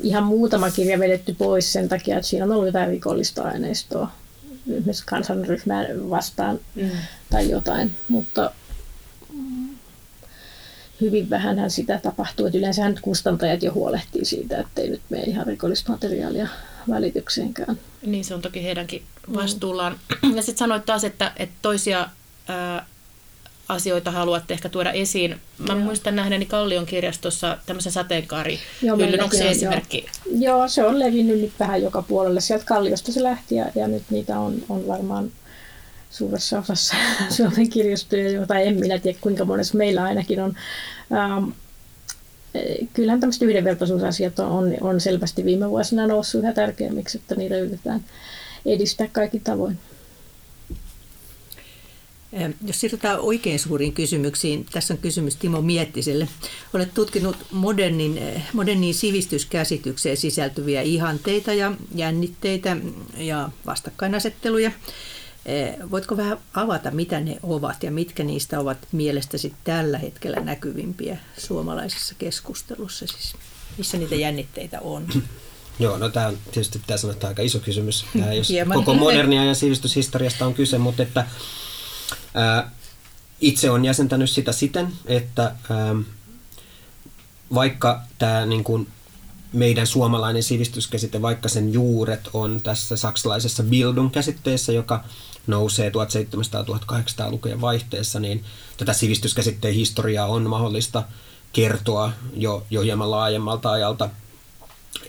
[0.02, 4.12] ihan muutama kirja vedetty pois sen takia, että siinä on ollut jotain rikollista aineistoa
[4.66, 6.90] esimerkiksi kansanryhmää vastaan mm.
[7.30, 8.50] tai jotain, mutta
[11.00, 12.46] hyvin vähän sitä tapahtuu.
[12.46, 16.48] Että yleensähän kustantajat jo huolehtii siitä, ettei nyt mene ihan rikollista materiaalia
[16.90, 17.78] välitykseenkään.
[18.06, 19.34] Niin, se on toki heidänkin mm.
[19.34, 19.98] vastuullaan.
[20.22, 20.34] Mm.
[20.36, 22.08] Ja sitten sanoit taas, että, että toisia
[22.48, 22.86] ää,
[23.68, 25.40] asioita haluatte ehkä tuoda esiin.
[25.58, 25.78] Mä joo.
[25.78, 28.58] muistan nähneeni Kallion kirjastossa tämmöisen sateenkaari
[29.22, 30.06] Onko se esimerkki?
[30.26, 30.58] Joo.
[30.58, 32.40] joo, se on levinnyt nyt vähän joka puolelle.
[32.40, 35.32] Sieltä Kalliosta se lähti ja, ja nyt niitä on, on varmaan
[36.10, 36.94] suuressa osassa
[37.36, 40.56] Suomen kirjastoja, jota en minä tiedä kuinka monessa meillä ainakin on.
[41.12, 41.50] Ähm,
[42.94, 48.04] kyllähän tämmöiset yhdenvertaisuusasiat on, on, selvästi viime vuosina noussut yhä tärkeämmiksi, että niitä yritetään
[48.66, 49.78] edistää kaikki tavoin.
[52.66, 56.28] Jos siirrytään oikein suuriin kysymyksiin, tässä on kysymys Timo Miettiselle.
[56.74, 58.20] Olet tutkinut modernin,
[58.52, 62.76] moderniin sivistyskäsitykseen sisältyviä ihanteita ja jännitteitä
[63.16, 64.70] ja vastakkainasetteluja.
[65.90, 72.14] Voitko vähän avata, mitä ne ovat ja mitkä niistä ovat mielestäsi tällä hetkellä näkyvimpiä suomalaisessa
[72.18, 73.06] keskustelussa?
[73.06, 73.34] Siis
[73.78, 75.08] missä niitä jännitteitä on?
[75.78, 79.44] Joo, no tämä on tietysti pitää sanoa, että aika iso kysymys, tämä, jos koko modernia
[79.44, 81.26] ja sivistyshistoriasta on kyse, mutta että
[82.34, 82.70] ää,
[83.40, 85.94] itse on jäsentänyt sitä siten, että ää,
[87.54, 88.88] vaikka tämä niin kuin,
[89.52, 95.04] meidän suomalainen sivistyskäsite, vaikka sen juuret on tässä saksalaisessa Bildung-käsitteessä, joka
[95.46, 98.44] nousee 1700-1800-lukujen vaihteessa, niin
[98.76, 101.02] tätä sivistyskäsitteen historiaa on mahdollista
[101.52, 104.10] kertoa jo, jo hieman laajemmalta ajalta,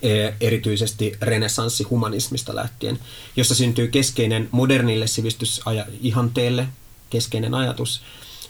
[0.01, 2.99] e, erityisesti renessanssihumanismista lähtien,
[3.35, 6.67] jossa syntyy keskeinen modernille sivistysihanteelle
[7.09, 8.01] keskeinen ajatus,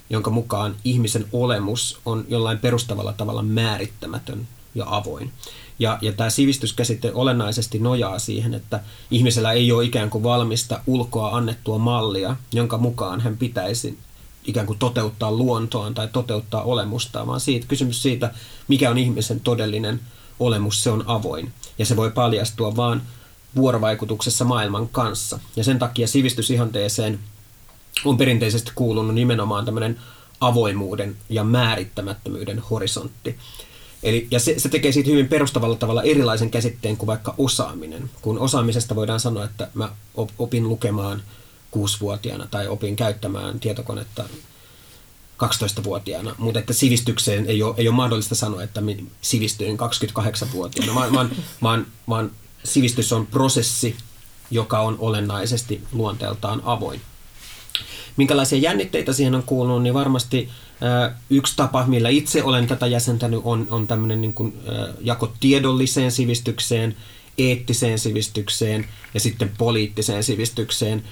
[0.09, 5.31] jonka mukaan ihmisen olemus on jollain perustavalla tavalla määrittämätön ja avoin.
[5.79, 8.79] Ja, ja tämä sivistyskäsite olennaisesti nojaa siihen, että
[9.11, 13.97] ihmisellä ei ole ikään kuin valmista ulkoa annettua mallia, jonka mukaan hän pitäisi
[14.45, 18.33] ikään kuin toteuttaa luontoaan tai toteuttaa olemustaan, vaan siitä, kysymys siitä,
[18.67, 19.99] mikä on ihmisen todellinen
[20.39, 21.53] olemus, se on avoin.
[21.77, 23.01] Ja se voi paljastua vain
[23.55, 25.39] vuorovaikutuksessa maailman kanssa.
[25.55, 27.19] Ja sen takia sivistysihanteeseen
[28.05, 29.99] on perinteisesti kuulunut nimenomaan tämmöinen
[30.39, 33.37] avoimuuden ja määrittämättömyyden horisontti.
[34.03, 38.09] Eli, ja se, se tekee siitä hyvin perustavalla tavalla erilaisen käsitteen kuin vaikka osaaminen.
[38.21, 39.89] Kun osaamisesta voidaan sanoa, että mä
[40.37, 41.23] opin lukemaan
[41.71, 44.23] kuusivuotiaana tai opin käyttämään tietokonetta
[45.43, 48.81] 12-vuotiaana, mutta että sivistykseen ei ole, ei ole mahdollista sanoa, että
[49.21, 51.31] sivistyin 28-vuotiaana, vaan, vaan,
[51.63, 52.31] vaan, vaan
[52.63, 53.95] sivistys on prosessi,
[54.51, 57.01] joka on olennaisesti luonteeltaan avoin.
[58.17, 60.49] Minkälaisia jännitteitä siihen on kuulunut, niin varmasti
[61.29, 64.59] Yksi tapa, millä itse olen tätä jäsentänyt, on, on tämmöinen niin kuin,
[65.01, 66.95] jako tiedolliseen sivistykseen,
[67.37, 71.03] eettiseen sivistykseen ja sitten poliittiseen sivistykseen.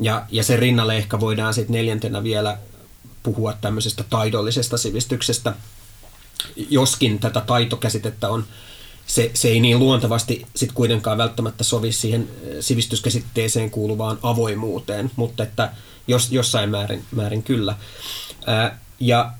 [0.00, 2.58] Ja, ja sen rinnalle ehkä voidaan sitten neljäntenä vielä
[3.22, 5.54] puhua tämmöisestä taidollisesta sivistyksestä,
[6.70, 8.44] joskin tätä taitokäsitettä on
[9.06, 12.28] se, se ei niin luontevasti sit kuitenkaan välttämättä sovi siihen
[12.60, 15.72] sivistyskäsitteeseen kuuluvaan avoimuuteen, mutta että
[16.08, 17.74] jos, jossain määrin, määrin kyllä.
[18.46, 19.30] Ää, ja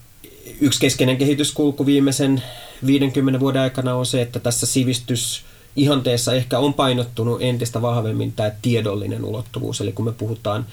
[0.61, 2.43] yksi keskeinen kehityskulku viimeisen
[2.87, 5.45] 50 vuoden aikana on se, että tässä sivistys
[5.77, 9.81] ihanteessa ehkä on painottunut entistä vahvemmin tämä tiedollinen ulottuvuus.
[9.81, 10.67] Eli kun me puhutaan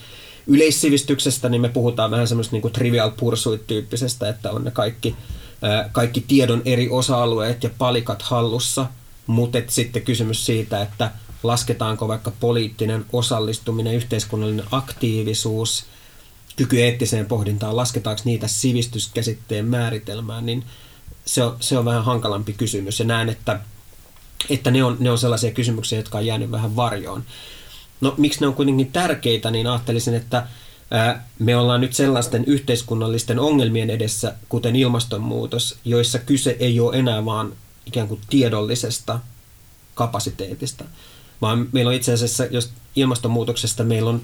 [0.48, 5.16] yleissivistyksestä, niin me puhutaan vähän semmoista niin trivial pursuit-tyyppisestä, että on ne kaikki,
[5.92, 8.86] kaikki tiedon eri osa-alueet ja palikat hallussa,
[9.28, 11.12] mutta sitten kysymys siitä, että
[11.44, 15.86] lasketaanko vaikka poliittinen osallistuminen, yhteiskunnallinen aktiivisuus,
[16.56, 20.66] kyky eettiseen pohdintaan, lasketaanko niitä sivistyskäsitteen määritelmään, niin
[21.26, 23.00] se on, se on vähän hankalampi kysymys.
[23.00, 23.60] Ja näen, että,
[24.50, 27.24] että ne, on, ne on sellaisia kysymyksiä, jotka on jäänyt vähän varjoon.
[28.02, 30.48] No miksi ne on kuitenkin tärkeitä, niin ajattelisin, että
[31.40, 37.54] me ollaan nyt sellaisten yhteiskunnallisten ongelmien edessä, kuten ilmastonmuutos, joissa kyse ei ole enää vaan
[37.86, 39.20] ikään kuin tiedollisesta
[39.96, 40.86] kapasiteetista,
[41.42, 44.22] vaan meillä on itse asiassa, jos ilmastonmuutoksesta meillä on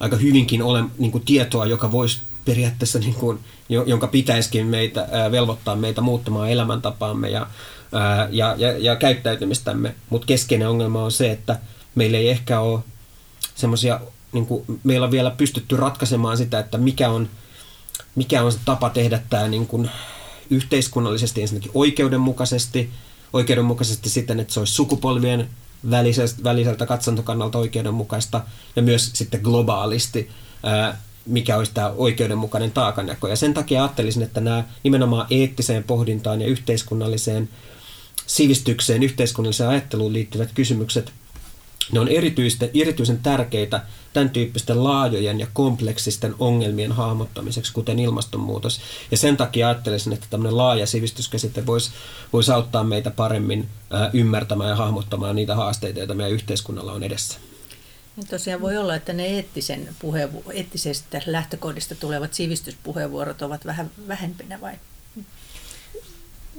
[0.00, 3.38] aika hyvinkin ole niin kuin tietoa, joka voisi periaatteessa, niin kuin,
[3.68, 7.46] jonka pitäisikin meitä, velvoittaa meitä muuttamaan elämäntapaamme ja,
[8.30, 9.94] ja, ja, ja käyttäytymistämme.
[10.10, 11.58] Mutta keskeinen ongelma on se, että
[11.94, 12.80] meillä ei ehkä ole
[13.54, 14.00] semmoisia,
[14.32, 14.46] niin
[14.84, 17.28] meillä on vielä pystytty ratkaisemaan sitä, että mikä on,
[18.14, 19.90] mikä on se tapa tehdä tämä niin kuin
[20.50, 22.90] yhteiskunnallisesti ensinnäkin oikeudenmukaisesti,
[23.32, 25.48] oikeudenmukaisesti siten, että se olisi sukupolvien
[25.90, 28.40] väliseltä, väliseltä katsantokannalta oikeudenmukaista
[28.76, 30.30] ja myös sitten globaalisti,
[31.26, 33.28] mikä olisi tämä oikeudenmukainen taakanjako.
[33.28, 37.48] Ja sen takia ajattelisin, että nämä nimenomaan eettiseen pohdintaan ja yhteiskunnalliseen
[38.26, 41.12] sivistykseen, yhteiskunnalliseen ajatteluun liittyvät kysymykset
[41.92, 42.08] ne on
[42.74, 43.82] erityisen tärkeitä
[44.12, 48.80] tämän tyyppisten laajojen ja kompleksisten ongelmien hahmottamiseksi, kuten ilmastonmuutos.
[49.10, 51.90] Ja sen takia ajattelisin, että tämmöinen laaja sivistyskäsite voisi,
[52.32, 53.68] voisi auttaa meitä paremmin
[54.12, 57.38] ymmärtämään ja hahmottamaan niitä haasteita, joita meidän yhteiskunnalla on edessä.
[58.16, 64.60] Ja tosiaan voi olla, että ne eettisen puheenvu- eettisestä lähtökohdista tulevat sivistyspuheenvuorot ovat vähän vähempinä
[64.60, 64.74] vai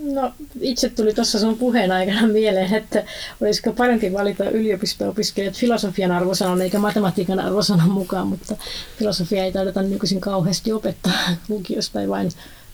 [0.02, 3.04] No itse tuli tuossa sun puheen aikana mieleen, että
[3.42, 8.56] olisiko parempi valita yliopisto-opiskelijat filosofian arvosanan eikä matematiikan arvosanan mukaan, mutta
[9.00, 12.32] filosofia ei taideta nykyisin kauheasti opettaa lukiosta tai vain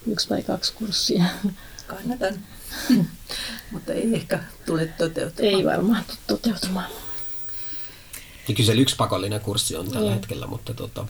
[0.07, 1.23] yksi tai kaksi kurssia.
[1.87, 2.33] Kannatan,
[3.71, 5.55] mutta ei ehkä tule toteutumaan.
[5.55, 6.87] Ei varmaan tule toteutumaan.
[8.47, 10.13] Ja kyllä se yksi pakollinen kurssi on tällä mm.
[10.13, 11.05] hetkellä, mutta tota,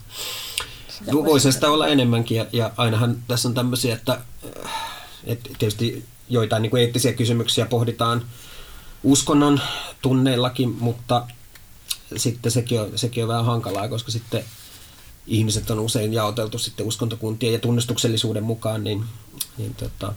[1.12, 4.20] voisi sitä olla enemmänkin ja, ja ainahan tässä on tämmöisiä, että
[5.28, 8.26] et tietysti joitain niin kuin eettisiä kysymyksiä pohditaan
[9.02, 9.60] uskonnon
[10.02, 11.26] tunneillakin, mutta
[12.16, 14.44] sitten sekin on, sekin on vähän hankalaa, koska sitten
[15.26, 19.04] ihmiset on usein jaoteltu sitten uskontokuntien ja tunnistuksellisuuden mukaan, niin,
[19.58, 20.14] niin tota,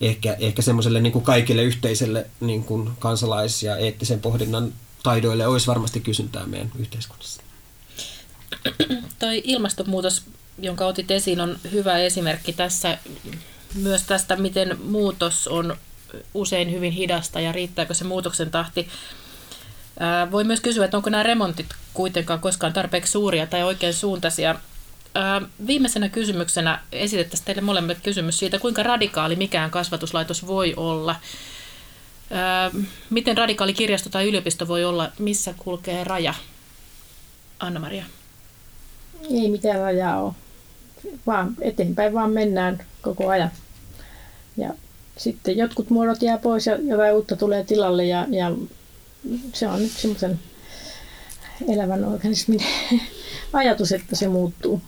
[0.00, 4.72] ehkä, ehkä semmoiselle niin kuin kaikille yhteiselle niin kuin kansalais- ja eettisen pohdinnan
[5.02, 7.42] taidoille olisi varmasti kysyntää meidän yhteiskunnassa.
[9.18, 10.22] Toi ilmastonmuutos,
[10.58, 12.98] jonka otit esiin, on hyvä esimerkki tässä
[13.74, 15.76] myös tästä, miten muutos on
[16.34, 18.88] usein hyvin hidasta ja riittääkö se muutoksen tahti.
[20.30, 24.54] Voi myös kysyä, että onko nämä remontit kuitenkaan koskaan tarpeeksi suuria tai oikein suuntaisia.
[25.66, 31.16] Viimeisenä kysymyksenä esitettäisiin teille molemmille kysymys siitä, kuinka radikaali mikään kasvatuslaitos voi olla.
[33.10, 36.34] Miten radikaali kirjasto tai yliopisto voi olla, missä kulkee raja?
[37.60, 38.04] Anna-Maria.
[39.30, 40.34] Ei mitään rajaa ole
[41.26, 43.50] vaan eteenpäin vaan mennään koko ajan.
[44.56, 44.74] Ja
[45.16, 48.52] sitten jotkut muodot jää pois ja jotain uutta tulee tilalle ja, ja
[49.52, 50.40] se on nyt semmoisen
[51.68, 52.60] elävän organismin
[53.52, 54.82] ajatus, että se muuttuu.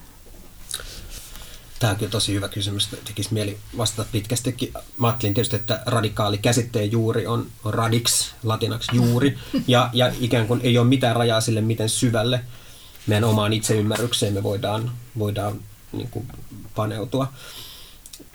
[1.78, 2.88] Tämä on kyllä tosi hyvä kysymys.
[3.04, 4.72] Tekisi mieli vastata pitkästikin.
[4.96, 10.60] Mä ajattelin tietysti, että radikaali käsitteen juuri on, radix, latinaksi juuri, ja, ja ikään kuin
[10.62, 12.40] ei ole mitään rajaa sille, miten syvälle
[13.06, 15.60] meidän omaan itseymmärrykseen me voidaan, voidaan
[15.92, 16.28] niin kuin
[16.74, 17.32] paneutua.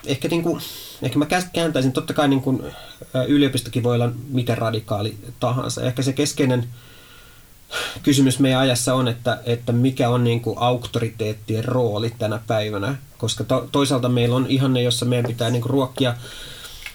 [0.06, 0.60] Ehkä, niin kuin,
[1.02, 2.62] ehkä mä kääntäisin, totta kai niin kuin,
[3.28, 5.82] yliopistokin voi olla miten radikaali tahansa.
[5.82, 6.68] Ehkä se keskeinen
[8.02, 13.44] kysymys meidän ajassa on, että, että mikä on niin kuin auktoriteettien rooli tänä päivänä, koska
[13.44, 16.14] to, toisaalta meillä on ihanne, jossa meidän pitää niin kuin ruokkia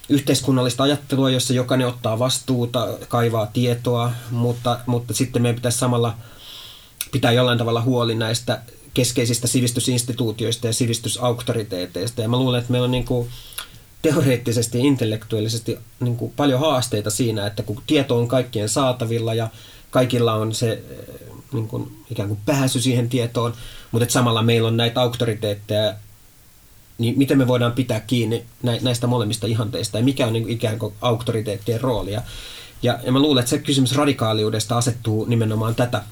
[0.10, 6.18] yhteiskunnallista ajattelua, jossa jokainen ottaa vastuuta, kaivaa tietoa, mutta, mutta sitten meidän pitäisi samalla
[7.12, 8.62] pitää jollain tavalla huoli näistä
[8.94, 12.22] keskeisistä sivistysinstituutioista ja sivistysauktoriteeteista.
[12.22, 13.30] Ja mä luulen, että meillä on niin kuin
[14.02, 19.50] teoreettisesti ja intellektuaalisesti niin kuin paljon haasteita siinä, että kun tieto on kaikkien saatavilla ja
[19.92, 23.54] kaikilla on se eh, niin kuin, ikään kuin pääsy siihen tietoon,
[23.92, 25.94] mutta että samalla meillä on näitä auktoriteetteja,
[26.98, 28.46] niin miten me voidaan pitää kiinni
[28.82, 32.22] näistä molemmista ihanteista ja mikä on niin ikään kuin auktoriteettien roolia.
[32.84, 36.04] Ja, ja mä luulen, että se kysymys radikaaliudesta asettuu nimenomaan tätä,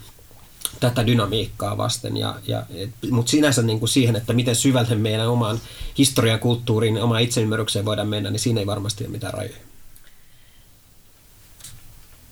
[0.80, 2.64] tätä dynamiikkaa vasten, ja, ja,
[3.12, 5.60] mutta sinänsä niin kuin siihen, että miten syvälle meidän omaan
[5.98, 9.58] historian, kulttuuriin, omaan itseymmärrykseen voidaan mennä, niin siinä ei varmasti ole mitään rajoja.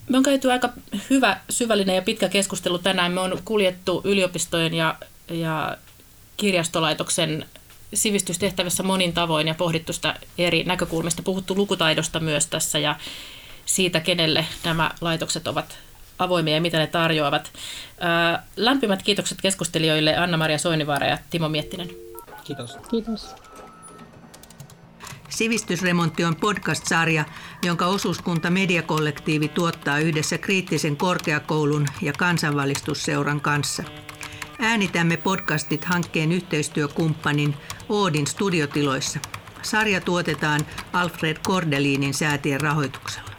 [0.10, 0.70] Me on käyty aika
[1.10, 3.12] hyvä, syvällinen ja pitkä keskustelu tänään.
[3.12, 4.96] Me on kuljettu yliopistojen ja,
[5.30, 5.78] ja
[6.38, 7.46] kirjastolaitoksen
[7.94, 11.24] sivistystehtävissä monin tavoin ja pohdittu sitä eri näkökulmista.
[11.24, 12.96] Puhuttu lukutaidosta myös tässä ja
[13.66, 15.78] siitä, kenelle nämä laitokset ovat
[16.20, 17.52] avoimia ja mitä ne tarjoavat.
[18.56, 21.90] Lämpimät kiitokset keskustelijoille Anna-Maria Soinivaara ja Timo Miettinen.
[22.44, 22.78] Kiitos.
[22.90, 23.36] Kiitos.
[25.30, 27.26] Sivistysremontti on podcast-sarja,
[27.64, 33.84] jonka osuuskunta Mediakollektiivi tuottaa yhdessä kriittisen korkeakoulun ja kansanvalistusseuran kanssa.
[34.60, 37.56] Äänitämme podcastit hankkeen yhteistyökumppanin
[37.90, 39.20] Oodin studiotiloissa.
[39.62, 40.62] Sarja tuotetaan
[40.94, 43.37] Alfred Kordelinin säätien rahoituksella.